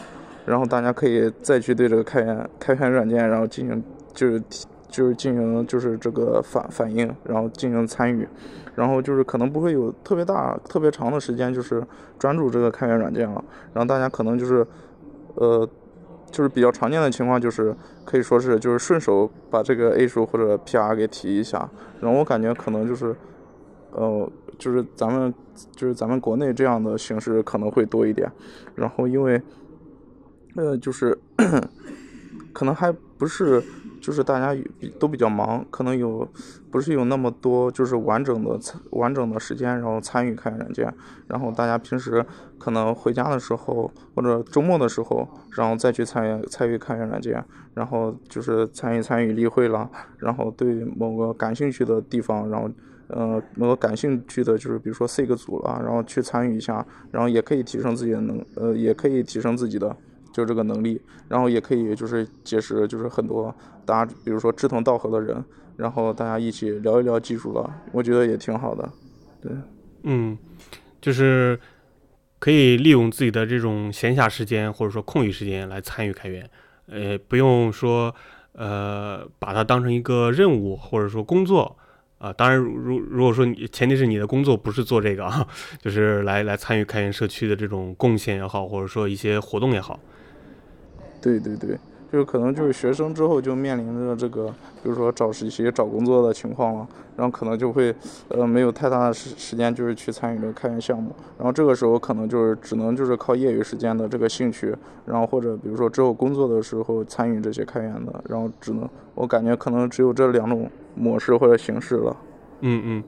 [0.47, 3.83] 然后大家可以再去对这个开源开源软件，然后进行
[4.15, 4.43] 就是
[4.89, 8.27] 就是进行就是这个反反应，然后进行参与，
[8.75, 11.85] 然后就是可能不会有特别大特别长的时间，就是
[12.19, 13.45] 专注这个开源软件了。
[13.75, 14.67] 然后大家可能就是
[15.35, 15.69] 呃
[16.31, 21.69] 就是比较常见的情况，就是可以说是就是顺手把这个 A 数或者 PR 给提一下。
[22.01, 23.17] 然后我感觉可能就是，
[23.93, 25.33] 呃，就是咱们
[25.73, 28.31] 就是咱们国内这样的形式可能会多一点。
[28.75, 29.41] 然后因为，
[30.57, 31.17] 呃，就是
[32.53, 33.63] 可能还不是。
[33.99, 34.57] 就是大家
[35.01, 36.29] 都比较忙，可能有
[36.71, 38.57] 不是有那么多就是完整的
[38.91, 40.95] 完整的时间，然后参与开源软件。
[41.27, 42.25] 然后大家平时
[42.57, 52.71] 可能回家的时候或者周末的时候，然后再去参与参与开源软件，然后就是参与参与例会了，然后对某个感兴趣的地方，然后
[53.09, 59.97] 呃某个感兴趣的就是比如说 C 个组了，然后去参与一下，然后也可以提升自己的能呃也可以提升自己的。
[60.37, 63.55] 就这个能力，然后也可以就是结识就是很多
[63.87, 65.43] 大家，比如说志同道合的人，
[65.79, 68.87] 然后大家一起聊一聊技术了，我觉得也挺好的。
[69.41, 69.51] 对，
[70.03, 70.37] 嗯，
[71.01, 71.59] 就是
[72.39, 76.47] 可以利用自己的这种闲暇时间或者说空余时间来参与开源，
[76.89, 78.15] 呃，不用说
[78.53, 81.75] 呃把它当成一个任务或者说工作
[82.19, 82.31] 啊。
[82.31, 85.49] 当然，如如果说你前提是你的工作不是做这个啊，
[85.81, 89.99] 就是来来参与开源社区的这种贡献也好，或者说一些活动也好。
[91.27, 91.77] 对对对，
[92.13, 94.47] 就是可能就是学生之后就面临着这个，
[94.81, 97.93] 比如说找实习、找工作的情况了，然后可能就会
[98.29, 104.73] 呃没有太大的时时间，就是去参与这个开源项目，然后这个时候可能就是只能就是靠业余时间的这个兴趣，
[105.05, 112.17] 然后或者比如说之后工作的时候参与这些开源的，然后只能我感觉可能只有这两种模式或者形式了。
[112.61, 113.05] 嗯嗯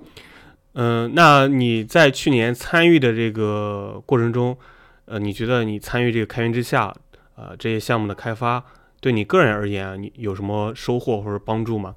[0.74, 4.57] 嗯，那你在去年参与的这个过程中，
[5.04, 6.92] 呃，你觉得你参与这个开源之下？
[7.38, 8.61] 呃，这些项目的开发
[9.01, 11.94] 对你个人而言，你有什么收获或者帮助吗？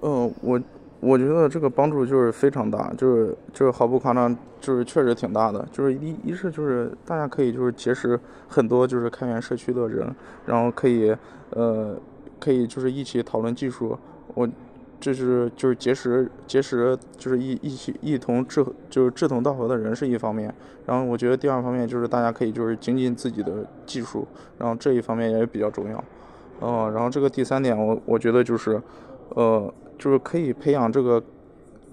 [0.00, 0.58] 嗯，我
[1.00, 5.68] 我觉得这个帮助就是非常大，就是就是毫不夸张，就是确实挺大的。
[5.70, 8.18] 就是一一是就是大家可以就是结识
[8.48, 10.10] 很多就是开源社区的人，
[10.46, 11.14] 然后可以
[11.50, 11.94] 呃
[12.40, 13.98] 可以就是一起讨论技术。
[14.34, 14.48] 我。
[15.02, 20.54] 这是就是结识结识就是一一起一同志就是志同道合的人是一方面，
[20.86, 24.24] 然后我觉得第二方面就是大家可以就是精进自己的技术，
[24.58, 26.04] 然后这一方面也比较重要，
[26.60, 28.80] 嗯，然后这个第三点我我觉得就是，
[29.30, 31.20] 呃，就是可以培养这个。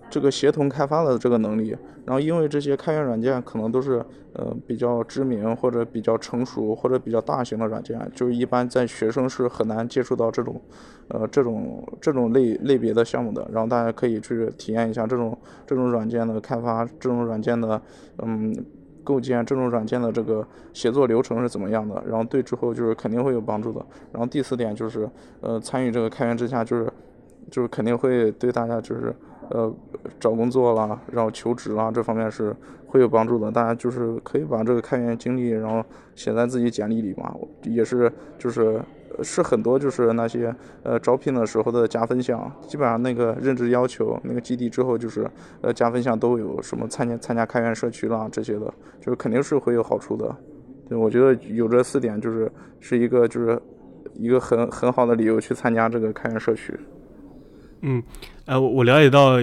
[0.09, 1.69] 这个协同开发的这个能力，
[2.05, 10.59] 然后因为这些开源软件可能都是呃比较知名或者比较成熟或者比较大型的软件，就是一般在学生是很难接触到这种
[11.09, 17.81] 呃这种这种类类别的项目的，然后大家可以去体验一下这种这种软件的开发，这种软件的
[18.17, 18.55] 嗯
[19.03, 23.85] 构建，这种软件的这个协作流程是怎么样的，然后对之后就是肯定会有帮助的。
[24.11, 25.09] 然后第四点就是
[25.41, 26.91] 呃参与这个开源之下，就是
[27.51, 29.15] 就是肯定会对大家就是。
[29.49, 29.73] 呃，
[30.19, 32.55] 找工作啦，然后求职啦，这方面是
[32.87, 33.51] 会有帮助的。
[33.51, 35.83] 大家就是可以把这个开源经历，然后
[36.15, 37.33] 写在自己简历里嘛，
[37.63, 38.79] 也是就是
[39.23, 42.51] 是很多就是那些呃招聘的时候的加分项。
[42.67, 45.29] 基本上那个任职要求，那个基地之后就是
[45.61, 50.35] 呃加分项都有什么参加参加开源社区啦这些的，就是肯定是会有好处的。
[50.87, 53.59] 对，我觉得有这四点就是是一个就是
[54.13, 56.79] 一个很很好的理由去参加这个开源社区。
[57.81, 58.03] 嗯，
[58.45, 59.37] 呃，我了解到，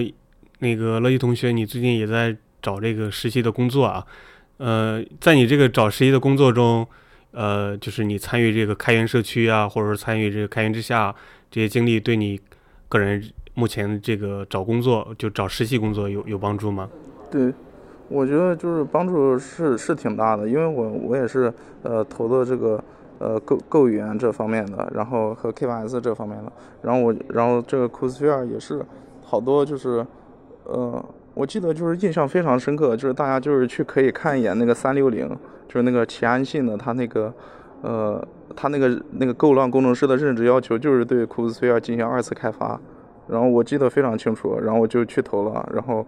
[0.59, 4.05] 那个乐毅同学，你最近也在找这个实习的工作啊。
[4.57, 6.87] 呃，在你这个找实习的工作中，
[7.31, 11.13] 呃，就是你参与这个开源社区啊，或者说参与这个开源之下
[11.49, 12.39] 这些经历，对你
[12.89, 13.23] 个人
[13.53, 16.89] 目前这个找工作就找实习工作有有帮助吗？
[17.31, 17.53] 对，
[18.07, 22.83] 我觉得就是帮助是是挺大的，因为我我也是呃投的这个。
[23.19, 26.51] 呃，构构语言这方面的，然后和 K8s 这方面的，
[26.81, 28.85] 然后我，然后这个 c o s p h e r e 也是
[29.23, 30.05] 好多，就是，
[30.65, 31.03] 呃，
[31.33, 35.27] 我记得就是印象非常深刻，就是大家就是去可以看一眼那个三六零，
[35.67, 37.33] 就是那个齐安信的他那个，
[37.81, 38.23] 呃，
[38.55, 42.79] 他那个那个够乱工程师的任职要求就是对 c o s p h e r e 进行二次开发，
[43.27, 46.05] 然后我记得非常清楚，然后我就去投了，然后，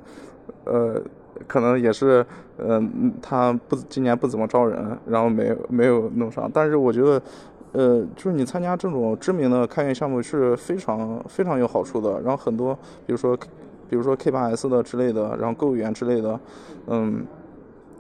[0.66, 1.02] 呃。
[1.48, 2.26] 可能也是，
[2.58, 6.50] 嗯，他不今年不怎么招人，然后没没有弄上。
[6.54, 7.22] 但是我觉得，
[7.72, 12.22] 呃，就是你参加这种知名的开源项目是非常非常有好处的。
[12.22, 12.74] 然后很多，
[13.06, 13.38] 比如说，
[13.90, 16.40] 比如说 K8s 的之类的，然后购语言之类的，
[16.88, 17.26] 嗯。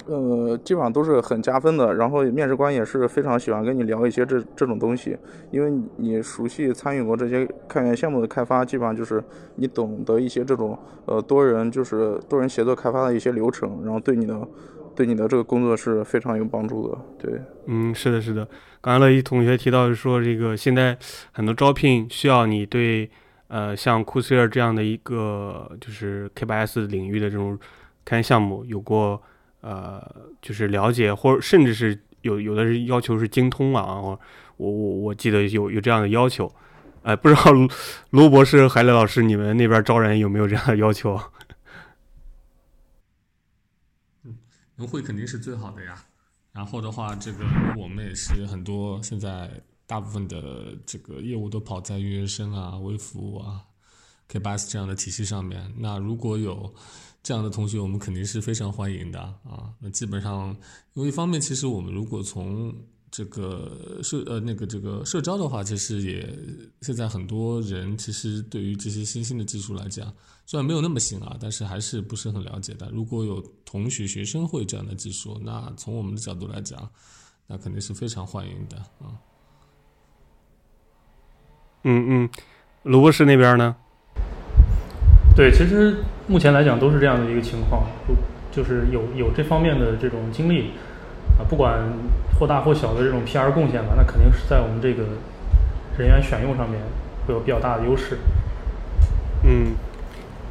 [0.09, 5.15] 呃，基本上都是很加分的，然后面试官也是非常喜欢跟你聊一些这这种东西，
[5.51, 9.23] 因为你熟悉参与过这些开源项目的开发，基本上就是
[9.55, 14.47] 你懂得一些这种呃多人就是多人协作开发的一些流程，然后对你的
[14.95, 16.97] 对你的这个工作是非常有帮助的。
[17.19, 18.47] 对，嗯，是的，是的。
[18.81, 20.97] 刚才乐一同学提到说，这个现在
[21.31, 23.07] 很多招聘需要你对
[23.47, 27.59] 呃像库斯尔这样的一个就是 K8s 领域的这种
[28.03, 29.21] 开源项目有过。
[29.61, 34.19] 呃，就是了解或者甚至是有有的是要求是精通啊，我
[34.57, 36.53] 我我记得有有这样的要求。
[37.01, 37.43] 哎，不知道
[38.09, 41.17] 卢 博士、海磊老师，你们那边招人有没有这样的要求？
[44.23, 44.37] 嗯，
[44.75, 46.03] 能会肯定是最好的呀。
[46.51, 47.45] 然后的话，这个
[47.77, 49.49] 我们也是很多现在
[49.87, 53.61] 大部分的这个业务都跑在运营生啊、微服务啊、
[54.29, 55.73] K8S 这样的体系上面。
[55.77, 56.73] 那如果有
[57.21, 59.73] 这样的同学，我们肯定是非常欢迎的啊。
[59.79, 60.55] 那基本上，
[60.93, 62.73] 因为一方面，其实我们如果从
[63.11, 66.27] 这个社呃那个这个社招的话，其实也
[66.81, 70.13] 现在很多人其实对于这些新兴的技术来讲，
[70.45, 72.89] 虽然没有那么新啊，但是还是不是很了解的。
[72.91, 76.89] 如果有同学学生会这样的技术，那从我们的角度来讲，
[77.47, 79.17] 那肯定是非常欢迎的啊。
[81.83, 82.29] 嗯嗯，
[82.83, 83.75] 卢博士那边呢？
[85.39, 85.95] 对，其实
[86.27, 88.13] 目前来讲都是这样的一个情况，就
[88.51, 90.71] 就是有有这方面的这种经历
[91.39, 91.79] 啊，不管。
[92.39, 95.03] 或大或小的这种 PR 贡献吧，那肯定是在我们这个
[95.97, 96.79] 人员选用上面
[97.27, 98.17] 会有比较大的优势。
[99.43, 99.73] 嗯，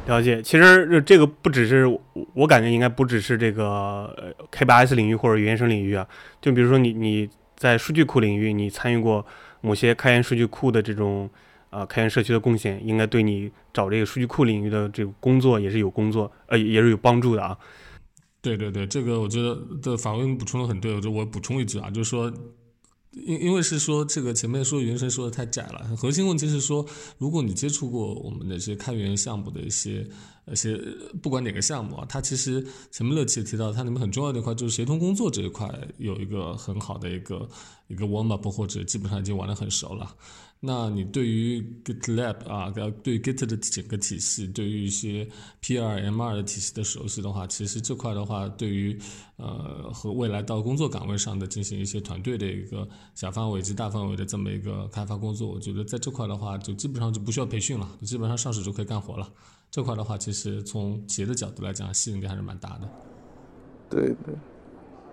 [0.05, 0.39] 了解。
[0.39, 1.87] 其实这个不只是
[2.35, 4.15] 我感觉应该不只是这个
[4.51, 6.05] K8S 领域或者原生领域啊，
[6.39, 7.27] 就比如说你你
[7.57, 9.25] 在数据库领域，你参与过
[9.61, 11.27] 某些开源数据库的这种
[11.69, 17.57] 啊开源社区的贡献，应该对你找这个数据库领域的这个工作也是有工作呃也是有帮助的啊。
[18.41, 22.31] 对对对，这个我觉得的法文补充的很对，我就我补充一句啊，就是说，
[23.11, 26.85] 因因为是说这个前面说原神说的太窄了，核心问题是说，
[27.17, 30.07] 如果你接触过我们的这些开源项目的一些
[30.49, 30.75] 而且，
[31.21, 37.47] 不管哪个项目啊，它其实前面乐奇也提到，它里面很重要的一块就是协同工作这一块有一个很好的一个
[37.87, 40.15] 一个 warm up 或者基本上已经玩的很熟了。
[40.61, 42.69] 那你对于 GitLab 啊，
[43.01, 45.25] 对 Git 的整个体系，对于一些
[45.63, 48.99] PR M2 的体系的熟悉的话，其实这块的话，对于
[49.37, 52.85] 呃和未来到工作岗位上的进行一些团队的一个
[53.15, 59.31] 小范围及大范围的这么一个开发工作，我觉得在这块的话，就基本上就不需要培训了，基本上上手就可以干活了。
[59.71, 62.89] 这块的话，其实从企业的角度来讲，吸引力还是蛮大的。
[63.89, 64.35] 对对。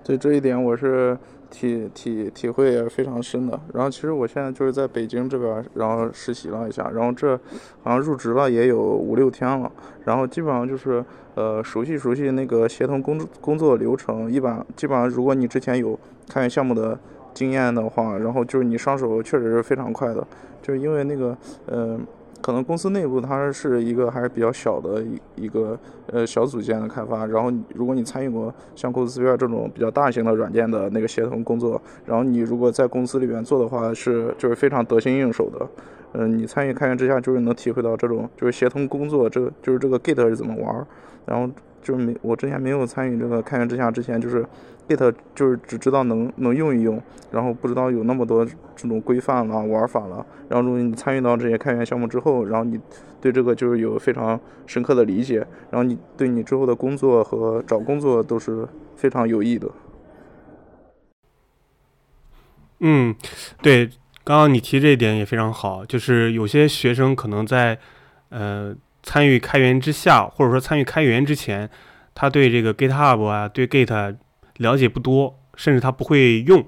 [0.05, 1.19] 对这一点我是
[1.51, 3.61] 体体体会也非常深的。
[3.75, 7.37] 然后其实我现在就是在北京这边，然后实习了一下，然后这
[7.83, 9.69] 好像入职了也有五六天了。
[10.05, 11.05] 然后基本上就是
[11.35, 15.99] 呃熟悉熟悉那个协同工作工作流程，一般基本上如果你之前有
[16.29, 16.97] 开源项目的
[17.35, 20.25] 经验的话，然后就是你上手确实是非常快的，
[20.63, 21.37] 就是因为那个
[21.67, 21.99] 呃。
[22.47, 25.77] 可能公司内部它是一个还是比较小的一一个
[26.13, 35.67] 呃小组件的开发，然后如果你参与过像公司资源这种比较大型的软件的那个协同工作，然后你如果在公司里面做的话，是就是非常得心应手的。
[36.13, 40.87] 嗯，你参与开源之下，就是能体会到这种就是协同工作，这就是这个 Git 是怎么玩，
[41.25, 41.53] 然后
[41.87, 44.45] 就是没我之前没有参与这个开源之下之前就是。
[44.89, 50.25] Git 就是只知道能能用一用，然后不知道有那么多这种规范了玩法了。
[50.49, 52.79] 然后如果你参与到这些开源项目之后，然后你
[53.21, 55.39] 对这个就是有非常深刻的理解，
[55.73, 58.65] 然后你对你之后的工作和找工作都是
[58.95, 59.69] 非常有益的。
[62.79, 63.13] 嗯，
[63.61, 63.87] 对，
[64.23, 67.77] 刚刚你提这一点也非常好，就是有些学生可能在
[68.29, 68.73] 呃
[69.07, 71.71] 参与开源之下，或者说参与开源之前，
[72.15, 74.17] 他对这个 GitHub 啊，对 Git。
[74.59, 76.67] 了解不多，甚至他不会用，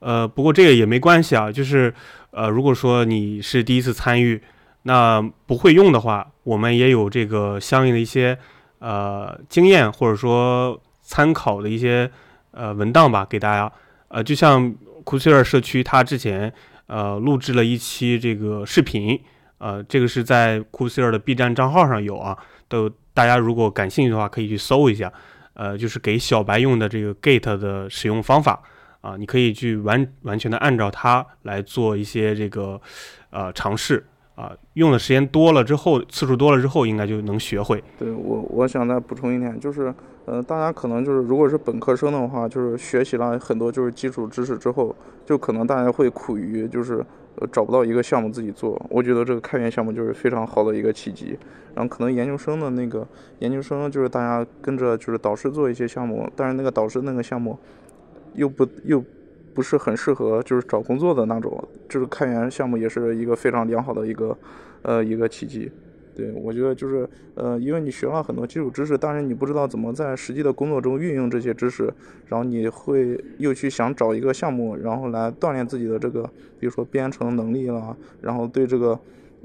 [0.00, 1.94] 呃，不过这个也没关系啊，就是，
[2.32, 4.42] 呃，如果说你是第一次参与，
[4.82, 8.36] 那不会用的话，我们也有这个相应的一些
[8.80, 12.10] 呃经验或者说参考的一些
[12.50, 13.72] 呃文档吧，给大家，
[14.08, 16.52] 呃，就像库斯尔社区，他之前
[16.88, 19.22] 呃录制了一期这个视频，
[19.62, 22.36] 呃，这个是在库斯尔的 B 站账号上有啊，
[22.66, 25.12] 都大家如果感兴趣的话，可以去搜一下。
[25.54, 28.60] 呃，就是给小白用的这个 Git 的使用方法
[29.02, 32.80] 啊，你可以去完完全的按照它来做一些这个
[33.30, 34.04] 呃尝试
[34.34, 37.84] 啊，用的时间多了之后，次数多了之后，应该就能学会。
[38.00, 39.94] 对我，我想再补充一点，就是
[40.24, 47.06] 呃，大家可能就是如果是本科生的话，就是学习了很多就是基础知识之后，就可能大家会苦于就是。
[47.36, 51.38] 呃，找不到一个项目自己做，我觉得这个开源项目就是非常好的一个契机。
[51.74, 53.06] 然后可能研究生的那个
[53.38, 57.58] 研究生就是大家跟着就是导师做一些项目，但是那个导师那个项目
[58.34, 59.02] 又不又
[59.54, 64.36] 不是很适合就是找工作的那种，就是开源项目也是一个非常良好的一个
[64.82, 65.70] 呃一个契机。
[66.14, 71.92] 对，我觉得就是，呃，因为你学了很多基础知识，但是你不知道怎么在实际的工作中运用这些知识，
[72.26, 76.22] 然后你会又去想找一个项目，然后来锻炼自己的这个，
[76.60, 78.98] 比如说编程能力了，然后对这个，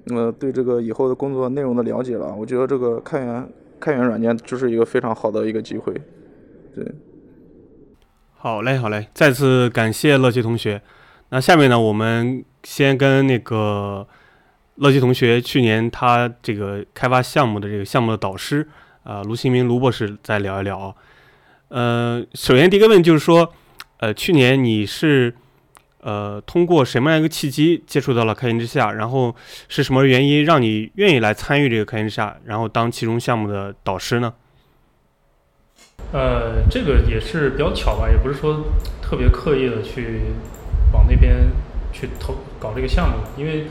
[0.08, 2.36] 呃，对这个以后的工作内容的了解了。
[2.36, 3.50] 我觉得这个开源
[3.80, 5.94] 开源软件就是一个非常好的一个机会，
[6.76, 6.86] 对。
[8.40, 10.82] 好嘞，好嘞，再次感谢乐奇同学。
[11.30, 14.08] 那下面呢，我们先跟那个
[14.78, 18.68] 乐基同学去年他这个开发项目的这个项目的导师
[19.04, 20.96] 啊，卢新明卢博士再聊一聊。
[21.70, 23.54] 呃，首先第一个问就是说，
[23.98, 25.34] 呃，去年你是
[26.02, 28.92] 呃通过什么样一个契机接触到了开源之下？
[28.92, 29.36] 然后
[29.68, 34.34] 是什么原因让你愿意来参与这个开源之下，然后当其中项目的导师呢？
[36.14, 38.64] 呃，这个也是比较巧吧，也不是说
[39.02, 40.22] 特别刻意的去
[40.94, 41.50] 往那边
[41.92, 43.66] 去投搞这个项目，因为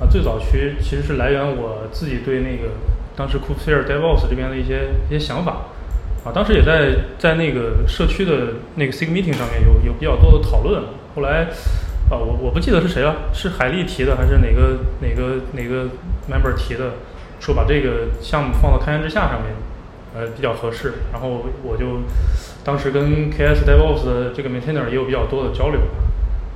[0.00, 2.72] 啊，最早其其实是来源我自己对那个
[3.16, 5.66] 当时 Coursera DevOps 这边的一些一些想法
[6.24, 10.82] 啊，当时也在在那个社区的那个 Sig Meeting 上面有有比较多的讨论，
[11.14, 11.48] 后来
[12.10, 15.84] 啊，我我不记得是谁了，是海丽提的还是哪个哪个哪个
[16.28, 16.94] Member 提的，
[17.40, 19.54] 说把这个项目放到开源之下上面。
[20.16, 20.92] 呃，比较合适。
[21.10, 21.98] 然后我就
[22.62, 25.80] 当时跟 KS DevOps 的这个 Maintainer 也有比较多的交流。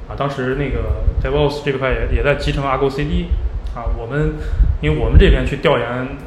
[0.08, 3.26] 啊，当时那个 DevOps 这块也也在集成 Argo CD。
[3.74, 4.32] 啊，我们
[4.80, 5.86] 因为我们这边去调研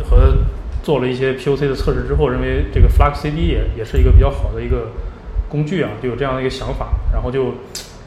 [0.09, 0.37] 和
[0.83, 4.91] 做了一些 POC 的测试之后，认为这个 Flux CD 也也是一个比较好的一个
[5.49, 6.89] 工具啊，就有这样的一个想法。
[7.11, 7.55] 然后就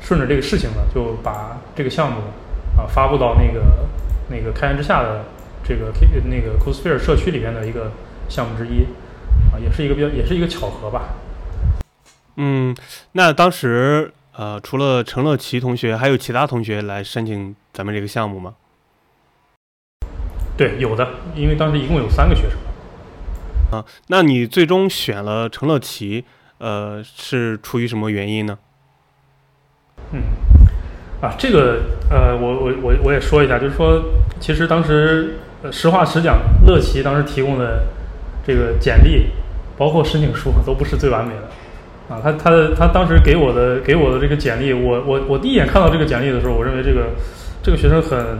[0.01, 2.19] 顺着这个事情呢，就把这个项目
[2.79, 3.61] 啊发布到那个
[4.31, 5.25] 那个开源之下的
[5.63, 7.91] 这个 K 那个 c o s p h e r e 社区里面的一个
[8.29, 8.87] 项目之一。
[9.53, 11.15] 啊也是一个比较，也是一个巧合吧。
[12.37, 12.75] 嗯，
[13.13, 18.55] 那当时呃，除了陈乐琪同学，还有其他同学来申请咱们这个项目吗？
[20.57, 22.59] 对，有的，因为当时一共有三个学生。
[23.71, 26.25] 啊，那你最终选了陈乐琪，
[26.59, 28.59] 呃，是出于什么原因呢？
[30.13, 30.23] 嗯，
[31.21, 31.81] 啊，这个
[32.11, 34.03] 呃，我我我我也说一下，就是说，
[34.41, 35.39] 其实当时
[35.71, 37.87] 实话实讲，乐奇当时提供的
[38.47, 39.31] 这个简历。
[39.77, 41.51] 包括申请书都不是最完美的，
[42.15, 47.07] 啊，他他的他当时给我的给我的这个简历，我我我第一眼看到这个简历的时候，我认为这个
[47.63, 48.39] 这个学生很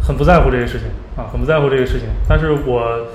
[0.00, 2.08] 很不在乎这个事情啊，很不在乎这个事情。
[2.28, 3.06] 但是我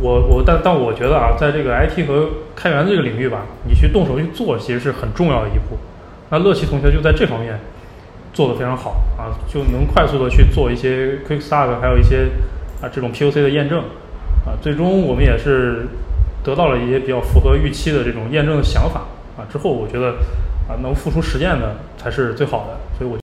[0.00, 5.78] 我我但但我觉得啊，在这个 IT 和开源这个领域吧，你去动手去做，其实是很重要的一步。
[6.30, 7.58] 那乐奇同学就在这方面
[8.32, 12.28] 做的非常好啊，就能快速的去做一些 Quick Start，还有一些
[12.82, 13.78] 啊这种 POC 的验证
[14.44, 15.86] 啊，最终我们也是。
[16.42, 20.16] 得到了一些比较符合预期的这种验证的想法啊，之后我觉得
[20.68, 22.78] 啊，能付出实践的才是最好的。
[22.96, 23.18] 所以，我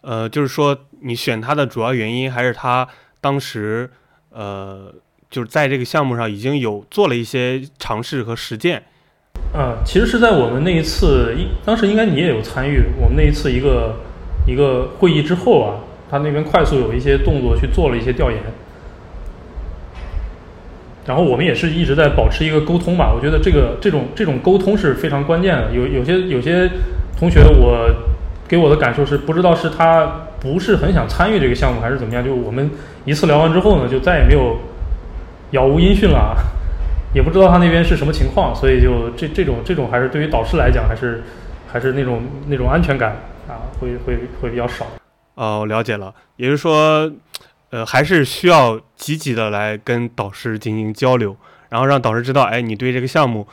[0.00, 2.86] 呃，就是说你选他的主要原因还是他
[3.20, 3.90] 当时
[4.30, 4.92] 呃，
[5.30, 8.82] 就是在这个项目上已经有做了一些尝试和实践。
[9.52, 13.96] 啊，其实是在我们那一次，应当时应该你也有参与我们那一次一个
[14.46, 15.80] 一个会议之后啊，
[16.10, 18.40] 他那边快速有一些动作去做了一些调研。
[21.06, 25.70] 然后我们也是一直在保持一个沟通吧，我觉得这个这种这种沟通是非常关键的。
[25.72, 26.70] 有有些有些
[27.18, 27.90] 同学，我
[28.48, 32.24] 给我的感受是，不知道是他不是很想参与这个项目，还是怎么样。
[32.24, 32.70] 就我们
[33.04, 34.56] 一次聊完之后呢，就再也没有
[35.50, 36.34] 杳无音讯了，
[37.14, 38.54] 也不知道他那边是什么情况。
[38.54, 41.22] 所以就这这种这种还是对于导师来讲，还是
[41.70, 43.10] 还是那种那种安全感
[43.46, 44.86] 啊，会会会比较少。
[45.34, 47.12] 哦，了解了，也就是说。
[47.74, 51.36] 呃，还是需要积极的来跟导师进行交流，
[51.70, 53.48] 然后让导师知道，哎，你对这个项目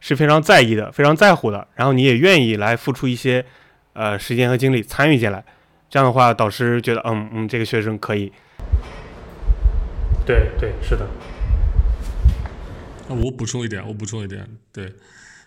[0.00, 3.44] 是非常在意的，非常在乎的，然后你也愿意来付出一些
[3.92, 5.44] 呃时间和精力参与进来。
[5.90, 8.32] 这样的话，导师觉得，嗯嗯，这个学生可以。
[10.24, 11.06] 对对，是的。
[13.08, 14.90] 我补充一点，我补充一点，对。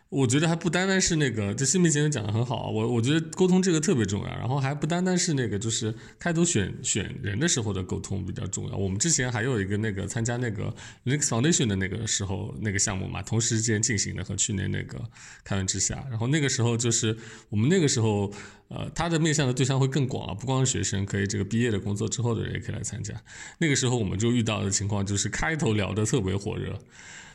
[0.09, 8.75] 我觉得还不单单是那个，这新民先生讲的很好，我我觉得沟通这个特别重要，然后还不单单是那个，就是开头选选人的时候的沟通比较重要。
[8.75, 10.73] 我们之前还有一个那个参加那个
[11.05, 14.99] Linux Foundation 的那个时候那个项目嘛，同时间进行的和去年那个
[15.43, 17.15] 开源之下，然后那个时候就是
[17.49, 18.33] 我们那个时候，
[18.69, 23.13] 呃，他的面向的对象会更广啊，不光是学生，可以这个毕业的工作之后的人也可以来参加。
[23.59, 26.79] 那个时候我们就遇到的情况就是开头聊的特别火热。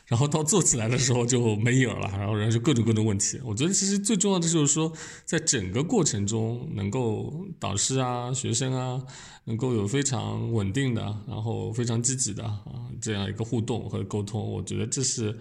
[0.07, 3.39] 然后到做起来的时候就没影儿了，然后然后就各种各种问题。
[3.43, 4.91] 我觉得其实最重要的就是说，
[5.25, 9.01] 在整个过程中，能够导师啊、学生啊，
[9.45, 14.39] 能够有非常稳定的，然后非常积极的啊这样一个互动和沟通。
[14.39, 15.35] 我觉得这是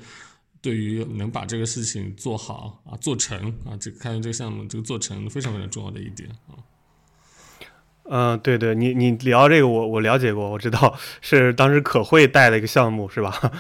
[0.63, 6.57] 对于能把这个事情做好啊、做成啊，这个开源这个项目这个做成非常非常重要的一点啊。
[8.07, 13.53] 嗯，对对，你你聊这个我我了解过，我知道是当时可会带的一个项目是吧？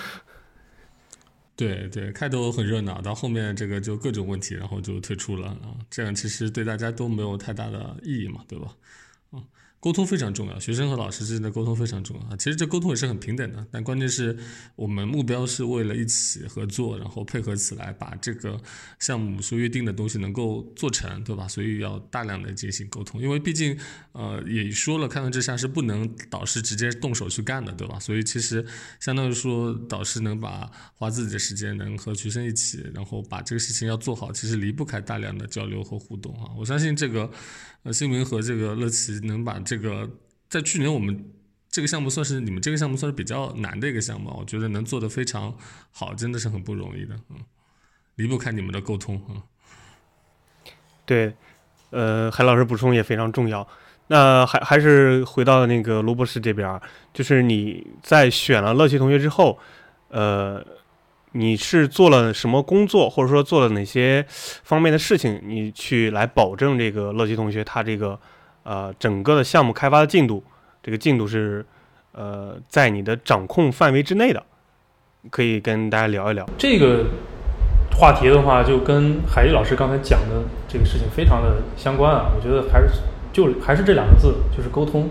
[1.57, 5.76] 对对，开头很热闹，到后面这个就各种问题，然后就退出了啊。
[5.88, 8.74] 这样其实对大家都没有太大的意义嘛，对吧？
[9.85, 12.37] 沟通非常重要，学生和老师之间的沟通非常重要啊。
[12.39, 14.35] 其实这沟通也是很平等的，但关键是
[14.76, 18.59] 我们目标是为了一起合作，然后配合起来把这个
[18.99, 21.47] 项目所约定的东西能够做成，对吧？
[21.47, 23.78] 所以要大量的进行沟通，因为毕竟
[24.12, 28.01] 呃也说了，开放之下是不能导师直接动手去干的，对吧？
[28.01, 28.64] 所以其实
[29.01, 36.51] 相当于说导师能把花自己的时间，能和学生一起，然后把这个事情要做好，其实离不开大量的交流和互动啊。
[36.57, 37.30] 我相信这个
[37.85, 39.78] 呃新明和这个乐奇能把这。
[39.78, 40.11] 个
[40.51, 41.32] 在去年我们
[41.68, 45.53] 这个项目算是你们这个项目算是比较难的一个项目，我觉得能做的非常
[45.91, 47.37] 好，真的是很不容易的，嗯，
[48.14, 49.43] 离不开你们的沟通，嗯。
[51.05, 51.35] 对，
[51.91, 53.66] 呃，海老师补充也非常重要。
[54.07, 56.80] 那还还是回到那个罗博士这边，
[57.12, 59.59] 就是你在选了乐奇同学之后，
[60.09, 60.64] 呃，
[61.35, 68.18] 你是做了什么工作，或者说做了哪些方面的事情，你去来保证这个乐基同学他这个。
[68.66, 70.43] 呃，整个的项目开发的进度，
[70.82, 71.62] 这个进度是
[72.12, 74.43] 呃在你的掌控范围之内的，
[75.30, 77.05] 可以跟大家聊一聊这个
[77.99, 82.32] 话题的话，就跟海丽老师刚才讲的这个事情非常的相关啊。
[82.35, 82.89] 我觉得还是
[83.35, 85.11] 就还是这两个字，就是沟通。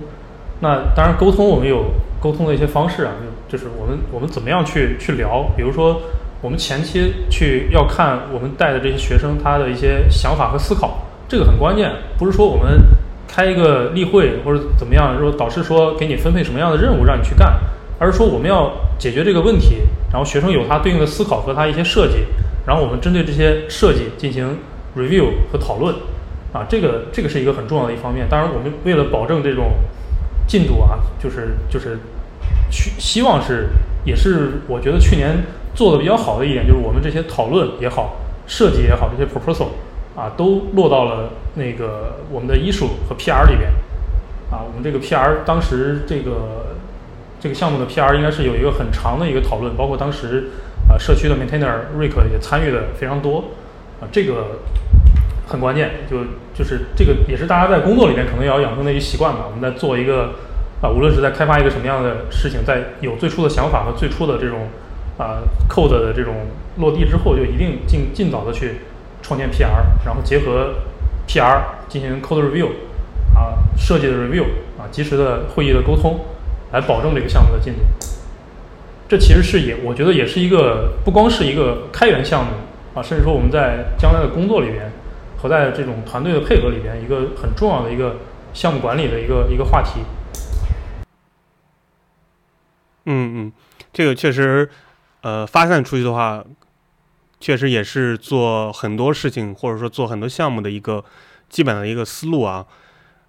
[0.62, 3.12] 那当然，沟通我们有沟通的一些方式啊，
[3.54, 6.02] 就是我们我们怎么样去去聊，比如说
[6.42, 12.82] 我们前期去要看我们带的这些学生他的一些想法和思考，这个很关键，不是说我们。
[13.26, 17.60] 开一个例会或者怎么样，说导师说给你分配什么样的任务让你去干，
[17.98, 19.78] 而是说我们要解决这个问题，
[20.12, 22.18] 然后学生有他对应的思考和他一些设计，
[22.68, 24.60] 然后我们针对这些设计进行
[24.96, 25.96] review 和讨论，
[26.54, 28.28] 啊，这个这个是一个很重要的一方面。
[28.30, 29.72] 当然，我们为了保证这种
[30.46, 31.98] 进度啊，就是就是
[32.74, 33.70] 去希望是
[34.04, 35.44] 也是我觉得去年
[35.76, 38.16] 做的比较好的一点，就是我们这些讨论也好，
[38.48, 39.68] 设计也好，这些 proposal。
[40.16, 43.72] 啊，都落到了那个我们的艺术和 PR 里边。
[44.52, 46.76] 啊，我们这个 PR 当时这个
[47.40, 50.52] 这个项目的 PR 应该是有一个很长的一个讨论，包括当时
[50.88, 53.46] 啊社区的 maintainer Rick 也参与的非常多。
[54.00, 54.60] 啊，这个
[55.48, 56.18] 很关键，就
[56.54, 59.48] 就是这个也是大家在工作里面可能也要养成的一个习惯吧。
[59.48, 60.36] 我们在做一个
[60.84, 64.68] 啊，无论是在开发一个什么样的事情，在有最初的想法和最初的这种
[65.18, 66.36] 啊 code 的这种
[66.78, 68.82] 落地之后，就一定尽尽早的去。
[69.26, 70.74] 创建 PR，然后结合
[71.30, 72.68] PR 进行 code review，
[73.34, 74.44] 啊，设计的 review，
[74.78, 76.20] 啊，及时的会议的沟通，
[76.74, 77.80] 来保证这个项目的进度。
[79.08, 82.52] 这其实是也，我觉得也是一个不光是一个开源项目
[82.94, 84.92] 啊，甚至说我们在将来的工作里边
[85.38, 88.18] 和在这种团队的配合里边，一个很重要的一个
[88.54, 90.02] 项目管理的一个一个话题。
[93.06, 93.52] 嗯嗯，
[93.92, 94.70] 这个确实，
[95.22, 96.44] 呃，发散出去的话。
[97.40, 101.04] 确实也是做很多事情，或者说做很多项目的一个
[101.50, 102.66] 基本的一个思路啊。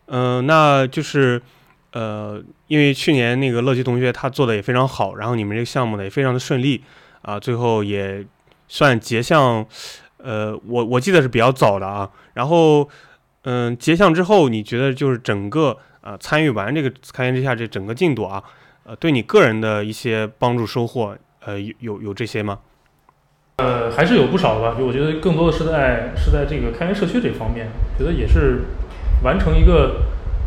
[0.07, 1.43] 嗯，那就是，
[1.91, 6.85] 呃，因为去年那个乐奇同学他做的也非常好，然后你们这个项目呢也非常的顺利
[7.23, 8.25] 啊，最后也
[8.69, 9.67] 算结项，
[10.19, 12.09] 呃，我我记得是比较早的啊。
[12.35, 12.89] 然后，
[13.43, 18.41] 嗯，结项之后，你觉得就是整个啊参与完这个开源之下这整个进度啊，
[18.87, 21.17] 呃，对你个人的一些帮助收获，
[21.47, 22.59] 呃，有有有这些吗？
[23.57, 24.75] 呃，还是有不少的吧。
[24.79, 27.69] 就我觉得更多的是在是在这个开源社区这方面，
[27.99, 28.65] 觉得也是
[29.23, 30.03] 完成一个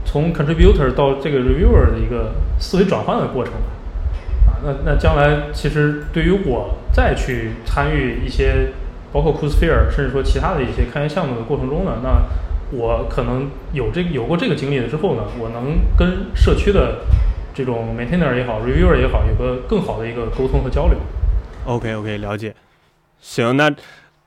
[0.06, 3.54] 从 contributor 到这个 reviewer 的一个思维转换的过程。
[4.46, 8.72] 啊，那那将来其实对于我再去参与一些
[9.12, 12.22] 包括 CoolSphere 甚至说其他的一些开源项目的过程中呢，那
[12.72, 17.00] 我可能有这有过这个经历了之后呢，我能跟社区的
[17.58, 21.00] 这种 maintainer 也好，reviewer 也好，有个更好的一个沟通和交流。
[21.66, 22.54] OK OK，了解。
[23.20, 23.74] 行，那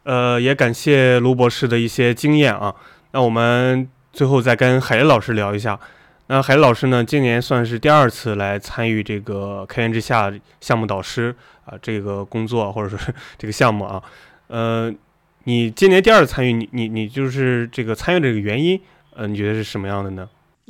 [0.02, 2.74] 呃也感谢卢博士的一些经验啊。
[3.12, 5.78] 那我们最后再跟海雷老师聊一下。
[6.26, 11.32] 那海雷老师呢，今年算是第二次来参与这个开源之下项目导师
[11.64, 14.02] 啊这个工作或者说是这个项目啊。
[14.48, 14.92] 呃，
[15.44, 18.80] 你今年第二次参与，你你你就是这个参与这个原因，
[19.14, 20.28] 呃，你觉得是什么样的呢？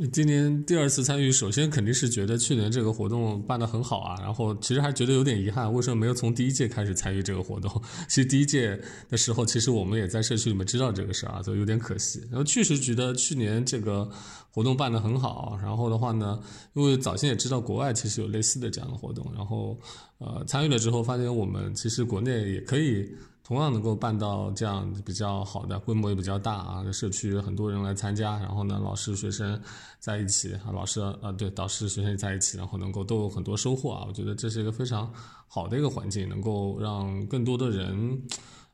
[0.09, 7.71] 今年第二次参与，首先肯定是觉得去年这个活动办得很好啊，然后其实还觉得有点遗憾，为什么没有从第一届开始参与这个活动？
[8.09, 8.81] 其实第一届
[9.11, 12.21] 的时候，其实我们也在社区里面知道这个事儿啊，所以有点可惜。
[12.31, 14.09] 然后确实觉得去年这个
[14.51, 16.41] 活动办得很好，然后的话呢，
[16.73, 19.79] 因为早先也知道国外其实有类似的这样的活动，然后
[20.17, 23.15] 呃参与了之后，发现我们其实国内也可以。
[23.51, 29.61] 同样能够办到这样比较好的规模也比较大啊，社区很多人来参加，然后呢，老师学生
[29.99, 35.13] 在一起啊，老师啊对，导师学生在一起，然后能够都有很多收获啊，我觉得这是一个非常
[35.49, 38.23] 好的一个环境，能够让更多的人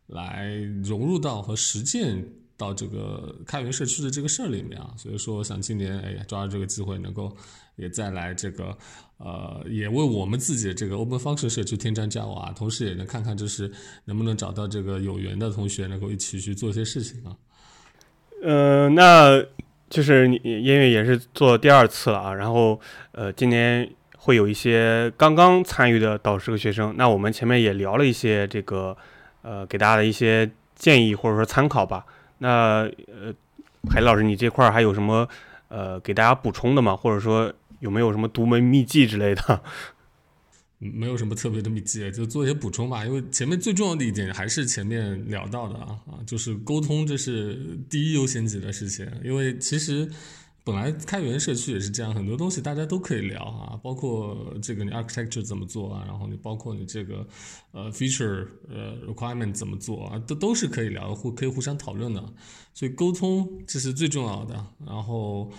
[0.08, 0.52] 来
[0.84, 2.22] 融入到和实践
[2.56, 7.30] 到这个开源社区的这个事儿里面啊，所以说我想今年哎呀抓住这个机会能够
[7.76, 8.76] 也再来这个
[9.18, 13.70] 呃也为我们自己的这个 Open Function 社区添砖加瓦，同时也能看看就是
[14.06, 17.36] 能不能找到这个有缘的同学能够一起去做一些事情啊。
[18.42, 19.44] 呃，那
[19.90, 22.80] 就是你因为也是做第二次了啊，然后
[23.12, 28.96] 呃今年会有一些刚刚参与的导师和学生，那我们前面也聊了一些这个
[29.42, 32.06] 呃给大家的一些建议或者说参考吧。
[32.38, 33.34] 那呃，
[33.90, 35.28] 海老师，你这块儿还有什么
[35.68, 36.96] 呃给大家补充的吗？
[36.96, 39.62] 或者说有没有什么独门秘技之类的？
[40.78, 43.04] 没有什么特别的秘籍，就做一些补充吧。
[43.04, 49.10] 因为前面最重要的一点还是前面聊到的啊啊，就是沟通，这是第一优先级的事情。
[49.24, 50.10] 因为其实。
[50.66, 57.24] 本来开源社区也是这样，很多东西大家都可以聊啊，包括这个你 architecture 怎么做啊，然后你包括你这个
[57.70, 62.20] 呃 feature 呃 requirement 怎么做啊，都都是可以聊，互可以互相讨论的，
[62.74, 64.66] 所以沟通这是最重要的。
[64.84, 65.52] 然后。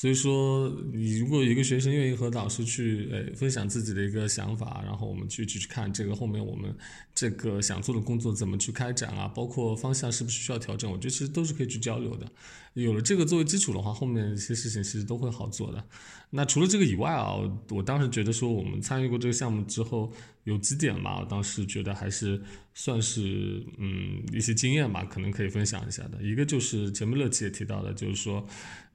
[0.00, 6.74] 所以说，你如果一个学生愿意和导师去，诶分享自己的一个想法，然后我们去去去看这个后面我们
[7.14, 12.26] 这个想做的工作怎么去开展啊，包括方向是不是需要调整，我觉得其实都是可以去交流的。
[12.72, 15.84] 有了这个作为基础的话，后面一些事情其实都会好做的。
[16.30, 17.34] 那除了这个以外啊，
[17.68, 20.10] 我当时觉得说我们参与过这个项目之后。
[20.44, 22.40] 有几点吧，我当时觉得还是
[22.72, 26.20] 算是嗯一些经验吧，可能可以分享一下的。
[26.22, 28.44] 一个就是前面乐奇也提到的，就是说，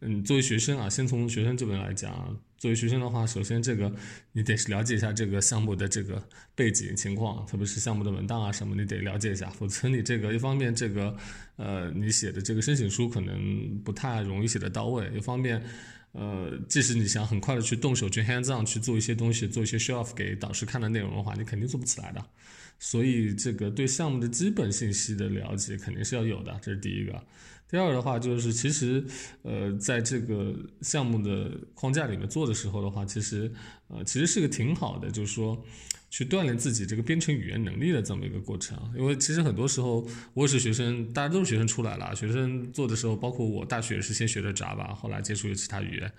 [0.06, 3.93] 嗯，作为学生啊，先从学生这边来讲，作为学生的话，首先这个
[4.32, 11.16] 你得是了解一下这个项目的这个背景情况，特别是项目的文档啊什么，你得了解一下，否则你这个一方面这个
[11.58, 15.62] 呃你写的这个申请书可能不太容易写得到位，一方面。
[16.18, 22.26] 呃，即使你想很快的去动手去 hands on 去做一些东西，做一些 show off 给导师看的内容的话，你肯定做不起来的。
[22.80, 27.22] 所以这个对项目的基本信息的了解肯定是要有的，这是第一个。
[27.70, 29.03] 第二的话就是，其实
[29.43, 33.51] 呃，在这个项目的框架里面做的时候的话，其实
[33.88, 35.63] 呃，其实是个挺好的，就是说。
[36.07, 42.16] 去锻炼自己这个编程语言能力的这么一个过程，因为其实很多时候我也是学生，大家都是学生出来了。
[42.16, 46.09] 学生做的时候，包括我大学是先学的 Java，后来接触了其他语言，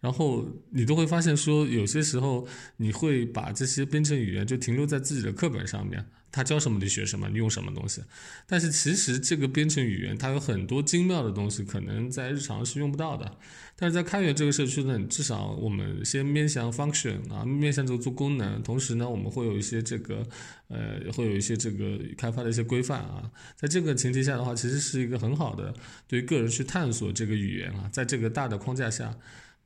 [0.00, 6.06] 然后你都会发现说，有些时候你会把这些编程语言就停留在自己的课本上面。
[6.34, 8.02] 他教什么你学什么，你用什么东西。
[8.44, 13.38] 但是其实这个编程语言它有很多精妙的东西，可能在日常是用不到的。
[13.76, 20.26] 但是在开源这个社区呢，至少我们先面向 function 啊，面向这个做功能，同时呢，我们会有一些这个
[20.66, 23.30] 呃，会有一些这个开发的一些规范啊。
[23.56, 25.72] 在这个前提下的话，其实是一个很好的
[26.08, 29.16] 对于个人去探索这个语言啊，在这个大的框架下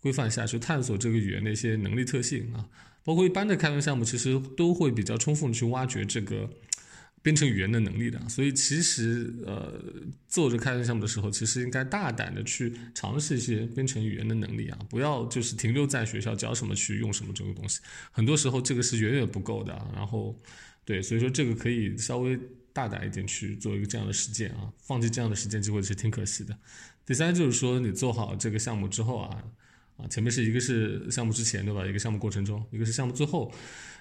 [0.03, 2.69] 规范下去探索这个语言的一些能力特性啊。
[3.09, 6.51] 包括一般的开源项目，其实都会比较充分的去挖掘这个
[7.23, 8.29] 编程语言的能力的。
[8.29, 9.83] 所以其实呃，
[10.29, 17.81] 做这开源项目的时候，其实应该大胆的去尝试一些编程语言的能力啊，不要就是停留在学校教什么去用什么这个东西。
[18.13, 19.73] 很多时候这个是远远不够的。
[19.95, 20.39] 然后
[20.85, 22.39] 对，所以说这个可以稍微
[22.75, 26.55] 大胆一点去做一个这样的实践啊，放弃这样的实践机会是挺可惜的。
[27.07, 29.43] 第三就是说，你做好这个项目之后啊。
[29.99, 31.85] 啊，前面是一个是项目之前对吧？
[31.85, 33.53] 一个项目过程中，一个是项目最后，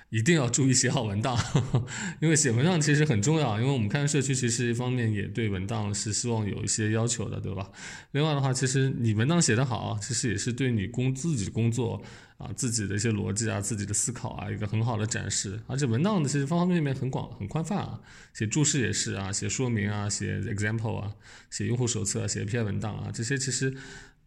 [0.09, 1.35] 一定要注意写好文档，
[2.21, 3.59] 因为写文档其实很重要。
[3.59, 7.69] 因为我们看社区其实一方面也对文档是希望有一些要求的，对吧？
[8.11, 12.01] 另外的话，其实你文档写得好，其实也是对你工自己工作
[12.37, 15.59] 啊、自己的一些逻辑啊、自己的思考啊一个很好的展示。
[15.65, 17.99] 而且文档的其实方方面面很广、很宽泛啊，
[18.35, 21.11] 写注释也是啊，写说明啊，写 example 啊，
[21.49, 23.73] 写用户手册、写 API 文档啊，这些其实。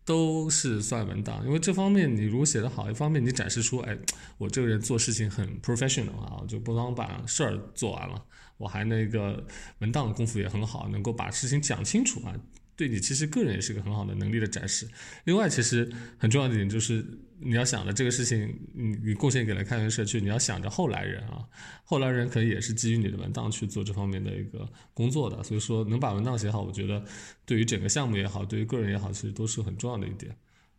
[0.05, 3.97] 都是算文档，因为这方面你如果写得好，一方面你展示出，哎，
[4.39, 8.25] 我这个人做事情很 professional 啊，就不光把事儿做完了，
[8.57, 9.47] 我还那个
[9.79, 12.35] 文档的功夫也很好，能够把事情讲清楚啊。
[12.77, 14.89] 对你其实个人也是个很好的能力的展示。
[15.25, 17.05] 另外，其实很重要的一点就是
[17.43, 21.45] 你要想着这个事情，你你贡献给了开源社区，你要想着后来人啊，
[21.85, 25.43] 后来人可能也是基于你的文档去做这方面的一个工作的。
[25.43, 27.03] 所以说，能把文档写好，我觉得
[27.45, 30.37] 对于整个项目也好，对于个人也好，其实都是很重要的一点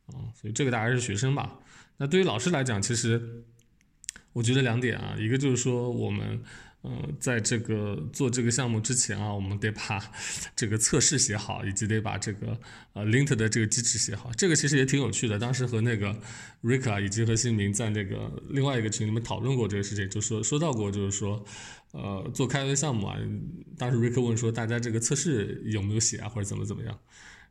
[0.07, 0.29] 啊。
[0.35, 1.59] 所以这个大概是学生吧。
[1.97, 3.43] 那对于老师来讲，其实
[4.33, 6.41] 我觉得两点啊，一个就是说我们。
[6.83, 10.01] 嗯，在这个做这个项目之前啊，我们得把
[10.55, 12.59] 这个测试写好，以及得把这个
[12.93, 14.31] 呃 lint 的这个机制写好。
[14.35, 15.37] 这个其实也挺有趣的。
[15.37, 16.19] 当时和那个
[16.63, 21.45] Rika 以及和新明在那个另外一个群里面讨论过这个事情，就说说到过，就是说，
[21.91, 23.15] 呃，做开源项目啊，
[23.77, 26.99] 当时 Rick 问说大家这个测试有没有写啊，或者怎么怎么样，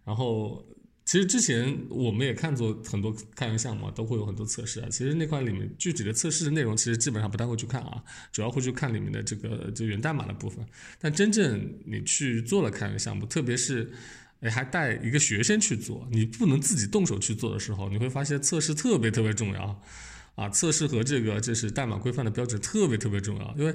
[0.05, 0.65] 然后。
[1.11, 4.87] 其实之前我们也看做很多开源项目，都会有很多测试啊。
[4.89, 8.01] 其实那块里面具体的测试的内容，其实基本上不太会去看啊，
[8.31, 10.65] 主要会去看里面的这个就源代码的部分。
[11.01, 13.91] 但真正你去做了开源项目，特别是
[14.39, 19.83] 哎，还带一个学生去做，你不能自己动手去做的时候，你会发现测试特别特别重要。
[20.37, 23.75] 啊，测试和这个就是代码规范的标准特别特别重要，因为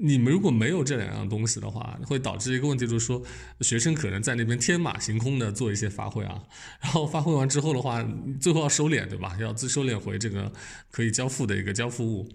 [0.00, 3.20] 你们如果没有这两样东西的话，会导致一个问题，就是说
[3.60, 6.42] 学生可能在那边天马行空的做一些发挥啊，
[6.80, 8.06] 然后发挥完之后的话，
[8.40, 9.36] 最后要收敛，对吧？
[9.40, 10.52] 要自收敛回这个
[10.90, 12.28] 可以交付的一个交付物，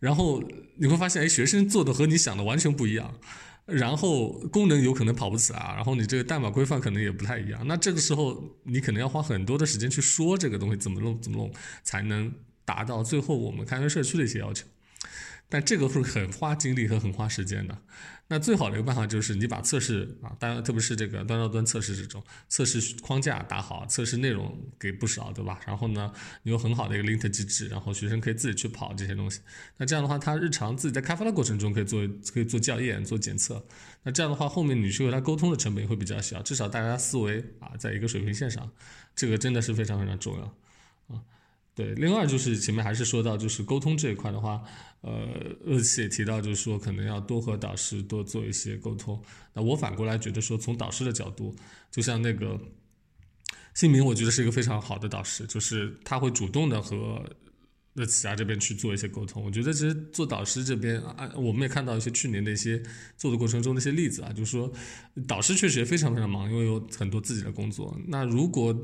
[0.00, 0.42] 然后
[0.76, 3.14] 你会发现，哎，学生做的和你想的完全不一样，
[3.66, 11.52] 然后功能有可能跑不起来，然后你这个代码规范可能也不太一样，那这个时候你可能要花很多的时间去说这个东西怎么弄怎么弄
[11.82, 12.32] 才能。
[12.66, 14.66] 达到最后我们开源社区的一些要求，
[15.54, 17.78] 但这个是很花精力和很花时间的。
[18.26, 25.60] 那最好的一个办法就是你把测试啊，当然特别是这个端到端测试这种测试框架打好，测试内容给不少，对吧？
[25.64, 29.42] 然后呢，你有很好的一个 lint 机制，然后学生可以自己去跑这些东西。
[29.76, 33.64] 那这样的话，他日常自己在开发的过程中可以做可以做校验、做检测。
[34.02, 38.68] 那这样的话，后面你去和他沟通的成本也会比较小，至少大家思维啊在一个水平线上，
[39.14, 41.22] 这个真的是非常非常重要啊。
[41.76, 44.62] 对，另外就是前面还是说到，就是沟通这一块的话，
[45.06, 45.28] 呃，
[45.66, 49.22] 二期也提到，就是说可能要多和导师多做一些沟通。
[49.52, 51.54] 那我反过来觉得说，从导师的角度，
[51.90, 52.58] 就像那个
[53.74, 57.22] 姓名，我觉得是一个非常好的导师，就是他会主动的和
[57.92, 59.44] 乐奇啊这边去做一些沟通。
[59.44, 62.82] 我觉得其实做导师这边啊，我们也看到一些去年的一些
[63.18, 64.72] 做的过程中的一些例子啊，就是说
[65.28, 67.94] 导师确实也非常非常忙，因为有很多自己的工作。
[68.08, 68.74] 那如果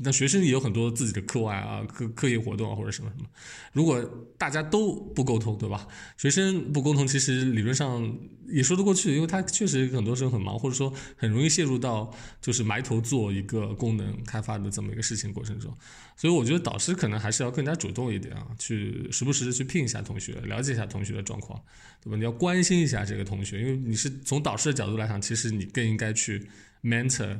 [0.00, 3.28] 那学生也有很多自己的课外啊、课课业活动啊，或者什么什么。
[3.72, 4.00] 如果
[4.38, 5.88] 大家都不沟通，对吧？
[6.16, 15.76] 学生不沟通，其实理论上也说得过去，因为他确实很多时候很忙，或者说很容易陷入到就是埋头做一个功能开发的这么一个事情过程中。
[16.16, 21.60] 所以我觉得导师可能还是要更加主动一点啊，去时不时的去聘一下同学，了解一下同学的状况，
[22.00, 22.16] 对吧？
[22.16, 26.48] 你要关心一下这个同学，因为你是从导师的角度来讲，其实你更应该去
[26.84, 27.36] mentor。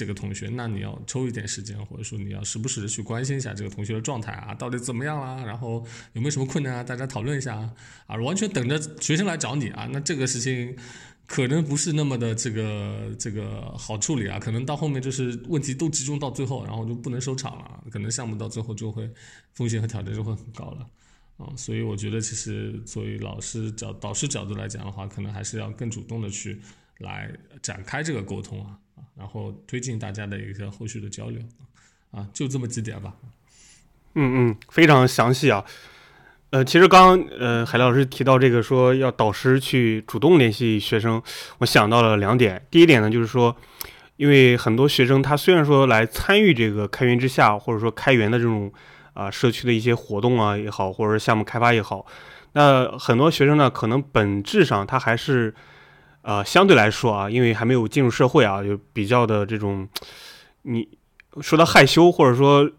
[0.00, 5.44] 这个同学，那你要抽一点时间，或者说你要时不时的去关心一下这个同学的状态啊，到底怎么样啦？
[5.44, 5.84] 然后
[6.14, 6.82] 有没有什么困难啊？
[6.82, 7.70] 大家讨论一下啊。
[8.06, 10.74] 啊，完全等着学生来找你啊，那这个事情
[11.26, 14.38] 可能不是那么的这个这个好处理啊。
[14.38, 19.06] 可能到后面就是问题都集中到最后，然后就不能收场了，可能项目到最后就会
[19.52, 20.88] 风险和挑战就会很高了
[21.36, 21.52] 啊。
[21.58, 26.58] 所以我觉得，其实作为老师角导师角度来讲的话，可能还是要更主动的去
[26.98, 27.30] 来
[27.62, 28.78] 展开这个沟通啊。
[29.16, 31.40] 然后推进大家的一个后续的交流，
[32.10, 33.14] 啊，就这么几点吧。
[34.14, 35.64] 嗯嗯，非常详细啊。
[36.50, 41.22] 呃，其实刚刚呃海老师提到这个说要导师去主动联系学生，
[41.58, 42.66] 我想到了两点。
[42.70, 43.54] 第一点呢，就是说，
[44.16, 48.72] 因为很多学生他虽然说来参与这个开源之下，或者说开源的这种
[49.12, 52.04] 啊社区的一些活动啊也好，或者是项目开发也好，
[52.54, 55.54] 那很多学生呢，可能本质上他还是。
[56.22, 59.88] 呃，相对来说啊，因为还没有进入社会啊，就比较的这种，
[60.62, 60.86] 你
[61.40, 62.70] 说他害羞，或者说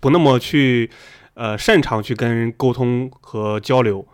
[0.00, 0.90] 不那么去
[1.32, 4.06] 呃擅长去跟人沟通和交流，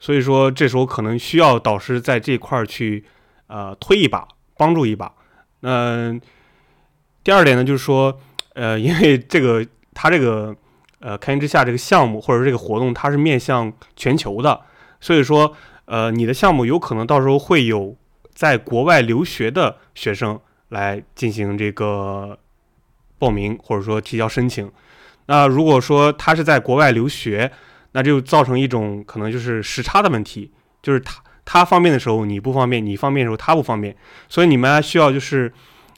[0.00, 3.04] 所以说这时候可能需要导师在这块儿去
[3.46, 4.26] 呃推一把，
[4.56, 5.14] 帮助一把。
[5.60, 6.18] 那
[7.22, 8.18] 第二点呢，就是说
[8.54, 9.64] 呃，因为这个
[9.94, 10.52] 他这个
[10.98, 14.62] 呃开源之下这个项目或者这个活动，它是面向全球的，
[15.00, 17.96] 所以说呃你的项目有可能到时候会有。
[18.34, 22.38] 在国外留学的学生来进行这个
[23.18, 24.70] 报名或者说提交申请。
[25.26, 27.52] 那如果说他是在国外留学，
[27.92, 30.50] 那就造成一种可能就是时差的问题，
[30.82, 33.94] 就是他他方便的时候你不方便，你方便的时候他不方便，
[34.28, 35.52] 所以你们还需要就是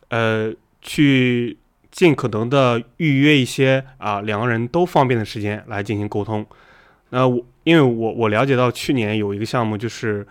[0.09, 1.57] 呃去
[1.91, 6.45] 尽可能的预约一些啊两个人都方便的时间来进行沟通。
[7.11, 10.27] 那我因为我我了解到去年有一个项目就是。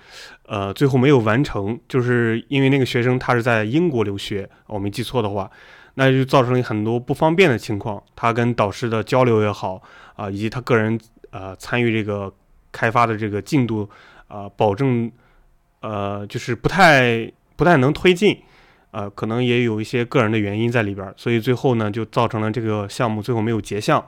[0.46, 5.50] 呃，最后没有完成，就是因为那个学生他是在英国留学，我没记错的话，
[5.94, 8.04] 那就造成了很多不方便的情况。
[8.14, 9.82] 他跟导师的交流也好
[10.18, 11.00] 啊，以及他个人
[11.32, 12.32] 呃参与这个
[12.74, 13.90] 开发的这个进度
[14.28, 15.10] 啊，保证
[15.80, 18.38] 呃就是不太不太能推进，
[18.92, 24.06] 呃，可能也有一些个人的原因在里边，所以最后呢就造成了这个项目最后没有结项。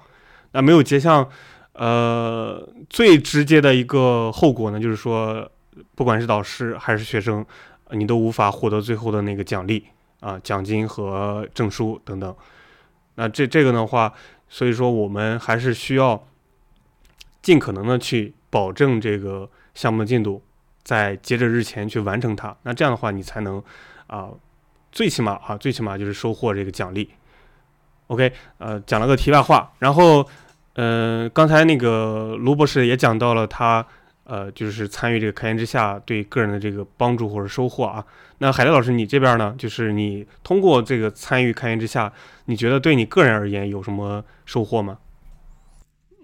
[0.51, 1.29] 那没有结项，
[1.71, 5.49] 呃，最直接的一个后果呢，就是说。
[5.95, 7.45] 不管是导师还是学生，
[7.91, 9.85] 你都无法获得最后的那个奖励
[10.19, 12.35] 啊，奖金和证书等等。
[13.15, 14.13] 那这这个的话，
[14.49, 16.27] 所以说我们还是需要
[17.41, 20.41] 尽可能的去保证这个项目的进度，
[20.83, 22.55] 在截止日前去完成它。
[22.63, 23.61] 那这样的话，你才能
[24.07, 24.29] 啊，
[24.91, 27.09] 最起码啊，最起码就是收获这个奖励。
[28.07, 30.27] OK，呃，讲了个题外话，然后，
[30.73, 33.85] 嗯，刚才那个卢博士也讲到了他。
[34.25, 38.05] 呃，就是参与这个开源之下对个人的这个帮助或者收获啊。
[38.39, 42.11] 那海雷老师，你这边呢，就是你通过这个参与开源之下，
[42.45, 44.99] 你觉得对你个人而言有什么收获吗？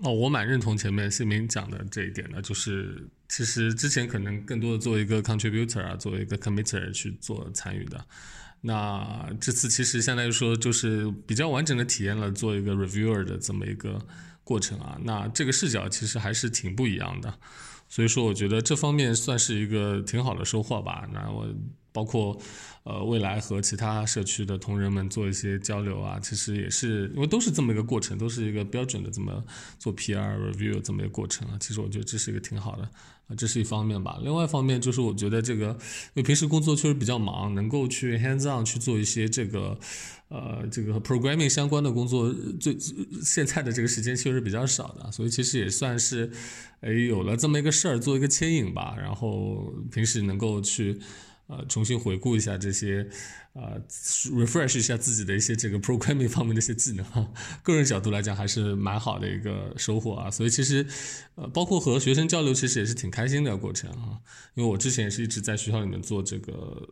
[0.04, 8.04] 哦，我蛮认同前面谢明讲的这一点的，就是其实之前可能更多的作为一个 contributor 啊，作为一个 committer 去做参与的。
[8.62, 14.00] 那这次其实相当于说，就是比较完整的体验了做一个 reviewer 的这么一个
[14.44, 14.98] 过程啊。
[15.04, 17.34] 那这个视角其实还是挺不一样的，
[17.92, 21.08] 所以说我觉得这方面算是一个挺好的收获吧。
[21.14, 21.46] 那我。
[21.94, 22.40] 包括，
[22.84, 29.44] 呃，未来和其他社区的同仁们做一些交流啊，其实也是因为都是这么一个过程，都是一个标准的这么
[29.78, 31.58] 做 PR review 这么一个过程啊。
[31.60, 32.90] 其实我觉得这是一个挺好的，
[33.38, 34.20] 这是一方面吧。
[34.22, 35.78] 另外一方面就是我觉得这个，因
[36.16, 39.78] 为平时工作确实比较忙，能够去 hands on 去做一些这个，
[40.30, 42.78] 呃，这个 programming 相关的工作，最
[43.24, 46.32] 现在的这个时间确实比较少的，所以其实也算是，
[46.82, 48.96] 哎，有了这么一个事儿做一个牵引吧。
[48.98, 51.00] 然后平时能够去。
[51.52, 53.06] 呃，重新回顾一下这些，
[53.52, 53.78] 呃
[54.34, 57.06] ，refresh 一下自己的一些这个 programming 方面的一些技能，
[57.62, 60.32] 个人角度来讲还是蛮好的一个收获啊。
[60.32, 60.88] 所以其实，
[61.36, 64.18] 呃，包括和学生交流，其实也是挺开心的过程啊。
[64.54, 66.88] 因为我之前也是一直在学校里面做这个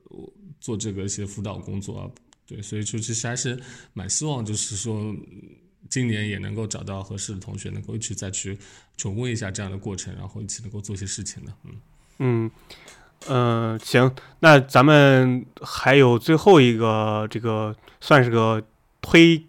[0.60, 2.12] 做这个一些辅导工作啊，
[2.46, 3.58] 对，所以就其实还是
[3.94, 5.16] 蛮希望，就是说
[5.90, 8.58] 今年也能够找到合适的同学，能够一起再去
[8.98, 11.72] 重温一下这样的过程，然后一起能够做些事情的，嗯
[12.18, 12.52] 嗯。
[13.28, 18.64] 嗯，行，那咱们还有最后一个，这个算是个
[19.02, 19.44] 推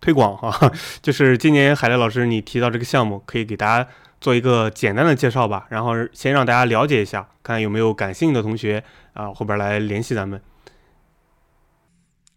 [0.00, 0.70] 推广哈，
[1.02, 3.88] 就是今年海雷老师你提到这个项目，可以给大家
[4.20, 10.40] 做一个简单的介绍吧，然后先让大家了解一下，看有没有感兴趣的同学啊后边来联系咱们。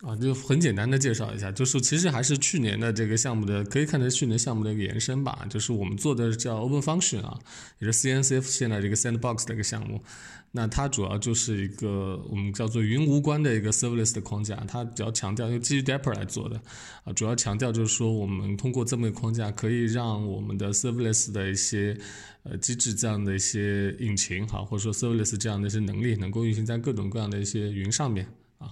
[0.01, 5.45] 啊，就很简单的介绍一下，就是其实还是去年的这个项目的，可以看成去年项目的一个延伸吧。
[5.49, 7.39] 就是我们做的叫 Open Function 啊，
[7.79, 10.03] 也是 CNCF 现在这个 Sandbox 的一个项目。
[10.51, 16.61] 那它主要就是一个我们叫做云无关的一个 Serverless 的框架，它比较强调用基于 d e p p e r 来做的
[17.03, 21.97] 啊，主要强调就是说我们通过这么一个框架，可以让我们的 Serverless 的一些
[22.43, 28.27] 呃机制这样的一些引擎哈，或者说 Serverless 这样的一些能力，能够运行在各种各样的一些云上面
[28.59, 28.69] 啊。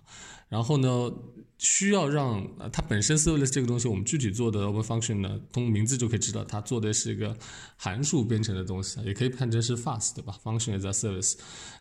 [0.55, 1.11] 然后呢，
[1.57, 7.37] 需要让呃它本身 serverless 这个东西，我们具体做的 open function 呢，通名字就可以知道，它做的是一个
[7.75, 11.33] 函数编程的东西，也可以看成是 fast 对吧？function as a service。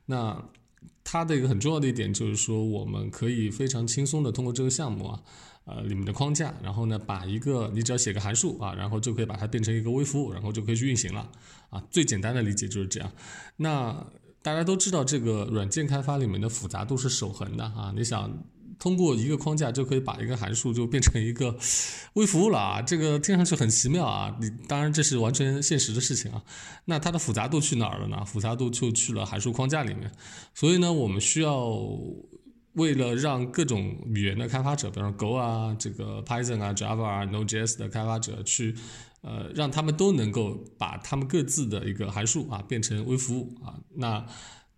[0.07, 0.45] 那
[1.05, 5.22] 它的一个很重要的一点就是说，我们可以非常轻松的通过这个项目啊，
[5.66, 11.31] 呃，里面的框架，然后呢，把一个你只要写个函数啊，然后就可以把它变成一个微服务，然后就可以去运行了
[11.70, 11.81] 啊。
[11.93, 13.12] 最简单的理解就是这样。
[13.57, 14.05] 那
[14.43, 18.45] 大家都知道，这个软件开发里面的复杂度是守恒的啊，你想。
[18.79, 21.57] 通过一个框架就可以把一个函数就变成一个
[22.14, 24.37] 微服务了啊，这个听上去很奇妙啊。
[24.41, 26.43] 你当然这是完全现实的事情啊。
[26.85, 28.25] 那它的复杂度去哪儿了呢？
[28.25, 30.11] 复杂度就去了函数框架里面。
[30.55, 31.79] 所以呢，我们需要
[32.75, 38.75] 为了让各种语言的开发者，比如说 Go 啊、这个 Python 啊、Java 啊、Node.js 的开发者去，
[39.22, 43.79] 呃，让他们都能够把他们各自的一个函数啊变成微服务啊。
[43.95, 44.27] 那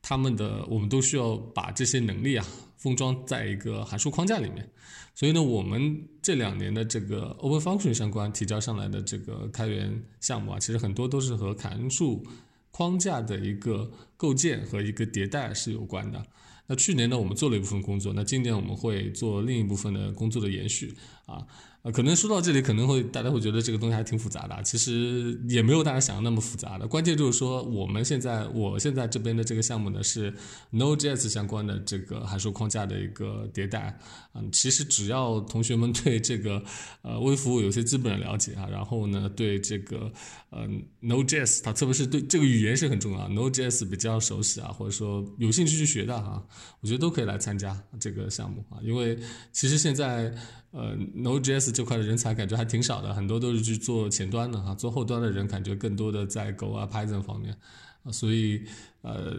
[0.03, 2.47] 他们的我们都需要把这些能力啊。
[2.77, 4.69] 封装在一个函数框架里面，
[5.15, 12.27] 所以呢，我们这两年的这个 Open Function 相关提交上来的这个开源项目啊，其实很多都是和函数
[12.71, 16.25] 框架的一个构建和一个迭代是有关的。
[16.69, 21.47] 那去年呢，我们做了一部分工作，那今年我们会做另一部分的工作的延续啊。
[21.93, 26.87] 可能说到这里，可能会大家会觉得这个东西还挺复杂的，其实也没有大家想的那么复杂的。
[26.87, 30.35] 关键就是说，我们现在我现在这边的这个项目呢，是
[30.73, 33.99] Node.js 相关的这个函数框架的一个迭代。
[34.37, 36.63] 嗯，其实只要同学们对这个
[37.03, 40.13] 呃微服务有些基本的了解啊，然后呢，对这个
[40.51, 40.69] 呃
[41.01, 46.43] Node.js 它特别是对这个语言是很重要，Node.js 比较熟悉啊，或者说有兴趣去学的啊，
[46.81, 49.19] 我觉得都可以来参加这个项目啊，因为
[49.53, 50.35] 其实现在。
[50.73, 57.57] 呃，Node.js 这块的人才感觉还挺少的，很多都是去做前端的哈，做后端的人感觉更多的在 Go 啊、Python 方面
[58.03, 58.63] 啊，所以
[59.01, 59.37] 呃，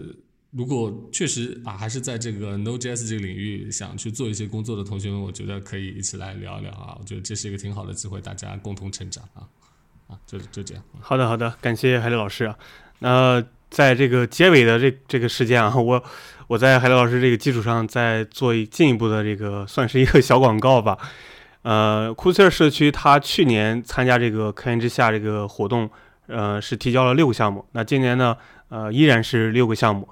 [0.57, 9.45] 如果确实啊，还是在这个 Node.js 这个领域想去做一些工作的同学们，我觉得可以一起来聊一聊啊，我觉得这是一个挺好的机会，大家共同成长啊
[10.07, 10.83] 啊，就就这样。
[10.99, 12.57] 好的，好的，感谢海丽老师啊。
[12.99, 16.03] 那在这个结尾的这这个时间啊， 我。
[16.47, 20.97] 我在海雷老师这个基础上再做进一步的这个，算是一个小广告吧。
[21.63, 25.89] 呃，库斯尔社区它去年参加这个开源之下这个活动，
[26.27, 27.65] 呃，是提交了六个项目。
[27.73, 28.37] 那今年呢，
[28.69, 30.07] 呃，依然是六个项目。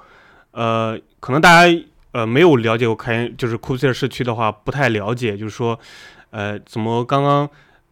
[0.56, 5.78] 呃，可能大家呃没有了解过开源，就是库斯尔社区的话，不太了解，就是说，
[6.30, 7.50] 呃，怎么刚刚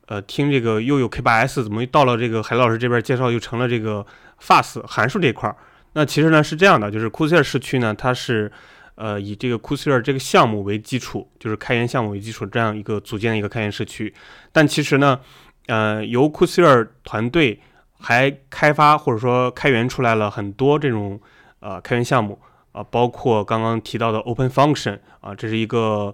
[0.07, 4.05] 呃听这个又有 K8s，怎么到了这个海老师这边介绍，又成了这个
[4.41, 5.57] Fast 函数这块儿？
[5.91, 8.49] 那其实呢是这样的，就是库斯尔市区呢，它是
[8.95, 14.13] 呃以这个库斯尔这个项目为基础，就是开源项目为基础这样一个组建的一个开源社区。
[14.53, 15.19] 但其实呢，
[15.67, 17.59] 呃，由库斯尔团队
[17.99, 21.19] 还开发或者说开源出来了很多这种
[21.59, 22.39] 呃开源项目
[22.73, 26.13] 啊，包括刚刚提到的 Open Function 啊，这是一个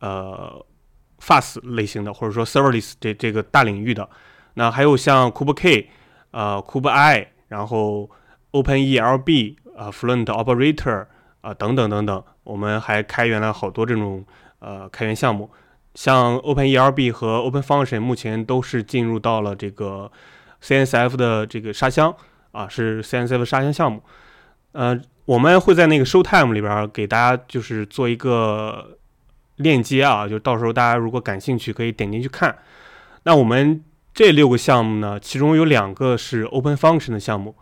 [0.00, 0.64] 呃
[1.20, 4.08] Fast 类型的，或者说 Serverless 这这个大领域的。
[4.54, 5.86] 那还有像 KubeK
[6.30, 8.08] 啊、KubeI，然后
[8.52, 11.06] OpenELB 啊、Fluent Operator
[11.42, 14.24] 啊等等等等，我们还开源了好多这种
[14.60, 15.50] 呃开源项目。
[15.94, 20.10] 像 OpenELB 和 OpenFunction 目前都是进入到了这个
[20.62, 22.14] CNCF 的这个沙箱
[22.52, 24.02] 啊，是 CNCF 沙箱项目。
[24.72, 28.96] 呃，我们会在那个 Showtime 里边给大家就是做一个
[29.56, 32.56] 链接啊，就到时候大家如果感兴趣可以点进去看。
[33.24, 33.82] 那我们
[34.14, 37.54] 这六个项目呢，其中有两个是 OpenFunction 的项目，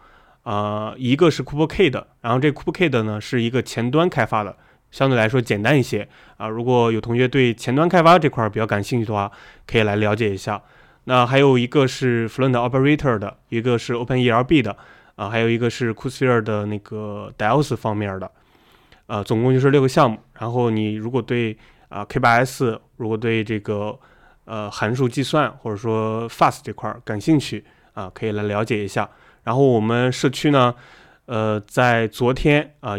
[0.42, 4.54] 啊、一个是 KubeK 的，然后这 KubeK 的呢是一个前端开发的，
[4.90, 6.06] 相对来说简单一些
[6.36, 6.46] 啊。
[6.46, 9.32] 如果有同学对前端开发这块比较感兴趣的话，
[9.66, 10.60] 可以来了解一下。
[11.04, 14.76] 那还有一个是 Fluent Operator 的，一个是 OpenELB 的，
[15.16, 18.30] 啊，还有一个是 Kusphere 的那个 DAOS 方面的，
[19.06, 20.18] 呃，总共就是六个项目。
[20.38, 21.56] 然后你如果对
[21.88, 23.98] 啊 K8s，如果对这个
[24.44, 29.08] 呃函数计算或者说 Fast 这块儿感兴趣啊，可以来了解一下。
[29.44, 30.74] 然后我们社区呢，
[31.26, 32.94] 呃，在昨天啊，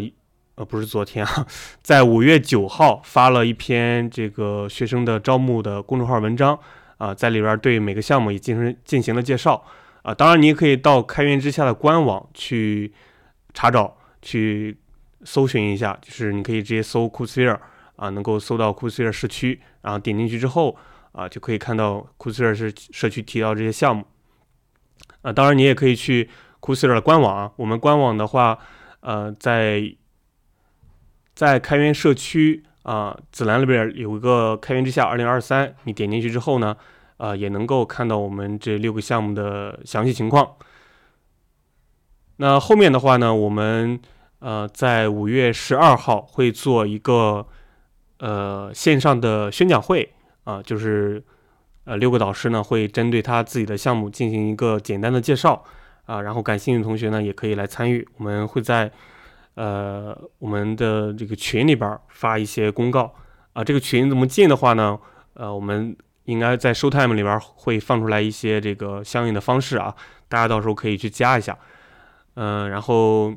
[0.54, 1.46] 呃，不是昨天啊，
[1.82, 6.58] 在五月九号发了一篇这个学生的招募的公众号文章
[6.96, 9.62] 啊，在里边对每个项目也进行进行了介绍
[10.06, 10.14] 啊。
[10.14, 12.92] 当然，你也可以到开源之下的官网去
[13.52, 14.78] 查找，去
[15.24, 17.58] 搜寻一下，就是你可以直接搜 Kusphere
[17.96, 20.76] 啊，能够搜到 Kusphere 社区，然后点进去之后
[21.10, 24.06] 啊，就可以看到 Kusphere 社社区提到这些项目。
[25.22, 26.30] 啊，当然你也可以去
[26.60, 28.58] Kusphere 的官网啊，我们官网的话，
[29.00, 29.96] 呃，在
[31.34, 36.76] 在开源社区啊子栏里边有一个开源之下二零二三，你点进去之后呢，
[37.18, 40.56] 呃，也能够看到我们这六个项目的详细情况。
[42.36, 43.98] 那后面的话呢，我们
[44.40, 47.46] 呃在五月十二号会做一个
[48.18, 50.12] 呃线上的宣讲会
[50.44, 51.24] 啊、就是
[51.84, 55.64] 呃六个导师呢会针对他自己的项目进行一个简单的介绍
[56.04, 58.92] 啊、然后感兴趣的同学呢也可以来参与，我们会在
[59.54, 63.12] 呃我们的这个群里边发一些公告。
[63.54, 64.98] 啊、这个群怎么进的话呢，
[65.32, 65.96] 呃我们
[66.26, 69.94] 应该在 Showtime 里边会放出来一些这个相应的方式啊，
[70.28, 71.56] 大家到时候可以去加一下。
[72.34, 73.34] 嗯，然后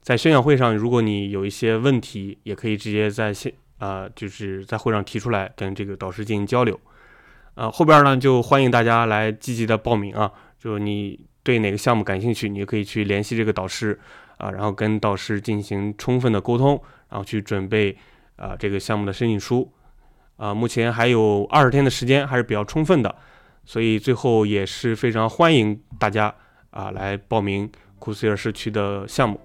[0.00, 6.78] 在宣讲会上，如果你有一些问题，也可以直接在线啊、就是在会上提出来，跟这个导师进行交流。
[7.54, 13.98] 呃，后边呢就欢迎大家来积极的报名啊，就你对哪个项目感兴趣，你也可以去联系这个导师
[14.36, 17.96] 啊，然后跟导师进行充分的沟通，然后去准备
[18.36, 19.72] 啊这个项目的申请书。
[20.42, 23.14] 啊，目前还有二十天的时间，还是比较充分的，
[23.64, 26.34] 所以最后也是非常欢迎大家
[26.70, 27.70] 啊来报名
[28.00, 29.40] 库斯尔市区的项目。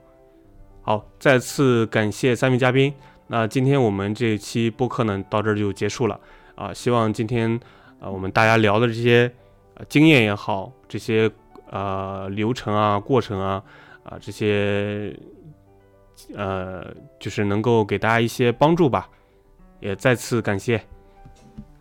[0.82, 2.92] 好，再次感谢三位嘉宾。
[3.28, 6.20] 那今天我们这期播客呢到这儿就结束了
[6.56, 7.60] 啊，希望今天
[8.00, 9.32] 啊我们大家聊的这些
[9.88, 11.30] 经验也好，这些
[11.70, 13.64] 呃流程啊、过程啊
[14.02, 15.16] 啊这些
[16.34, 19.08] 呃就是能够给大家一些帮助吧，
[19.80, 20.82] 也再次感谢。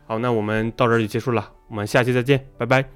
[0.07, 2.96] 好，那我们到这就结束了，我们下期再见，拜拜。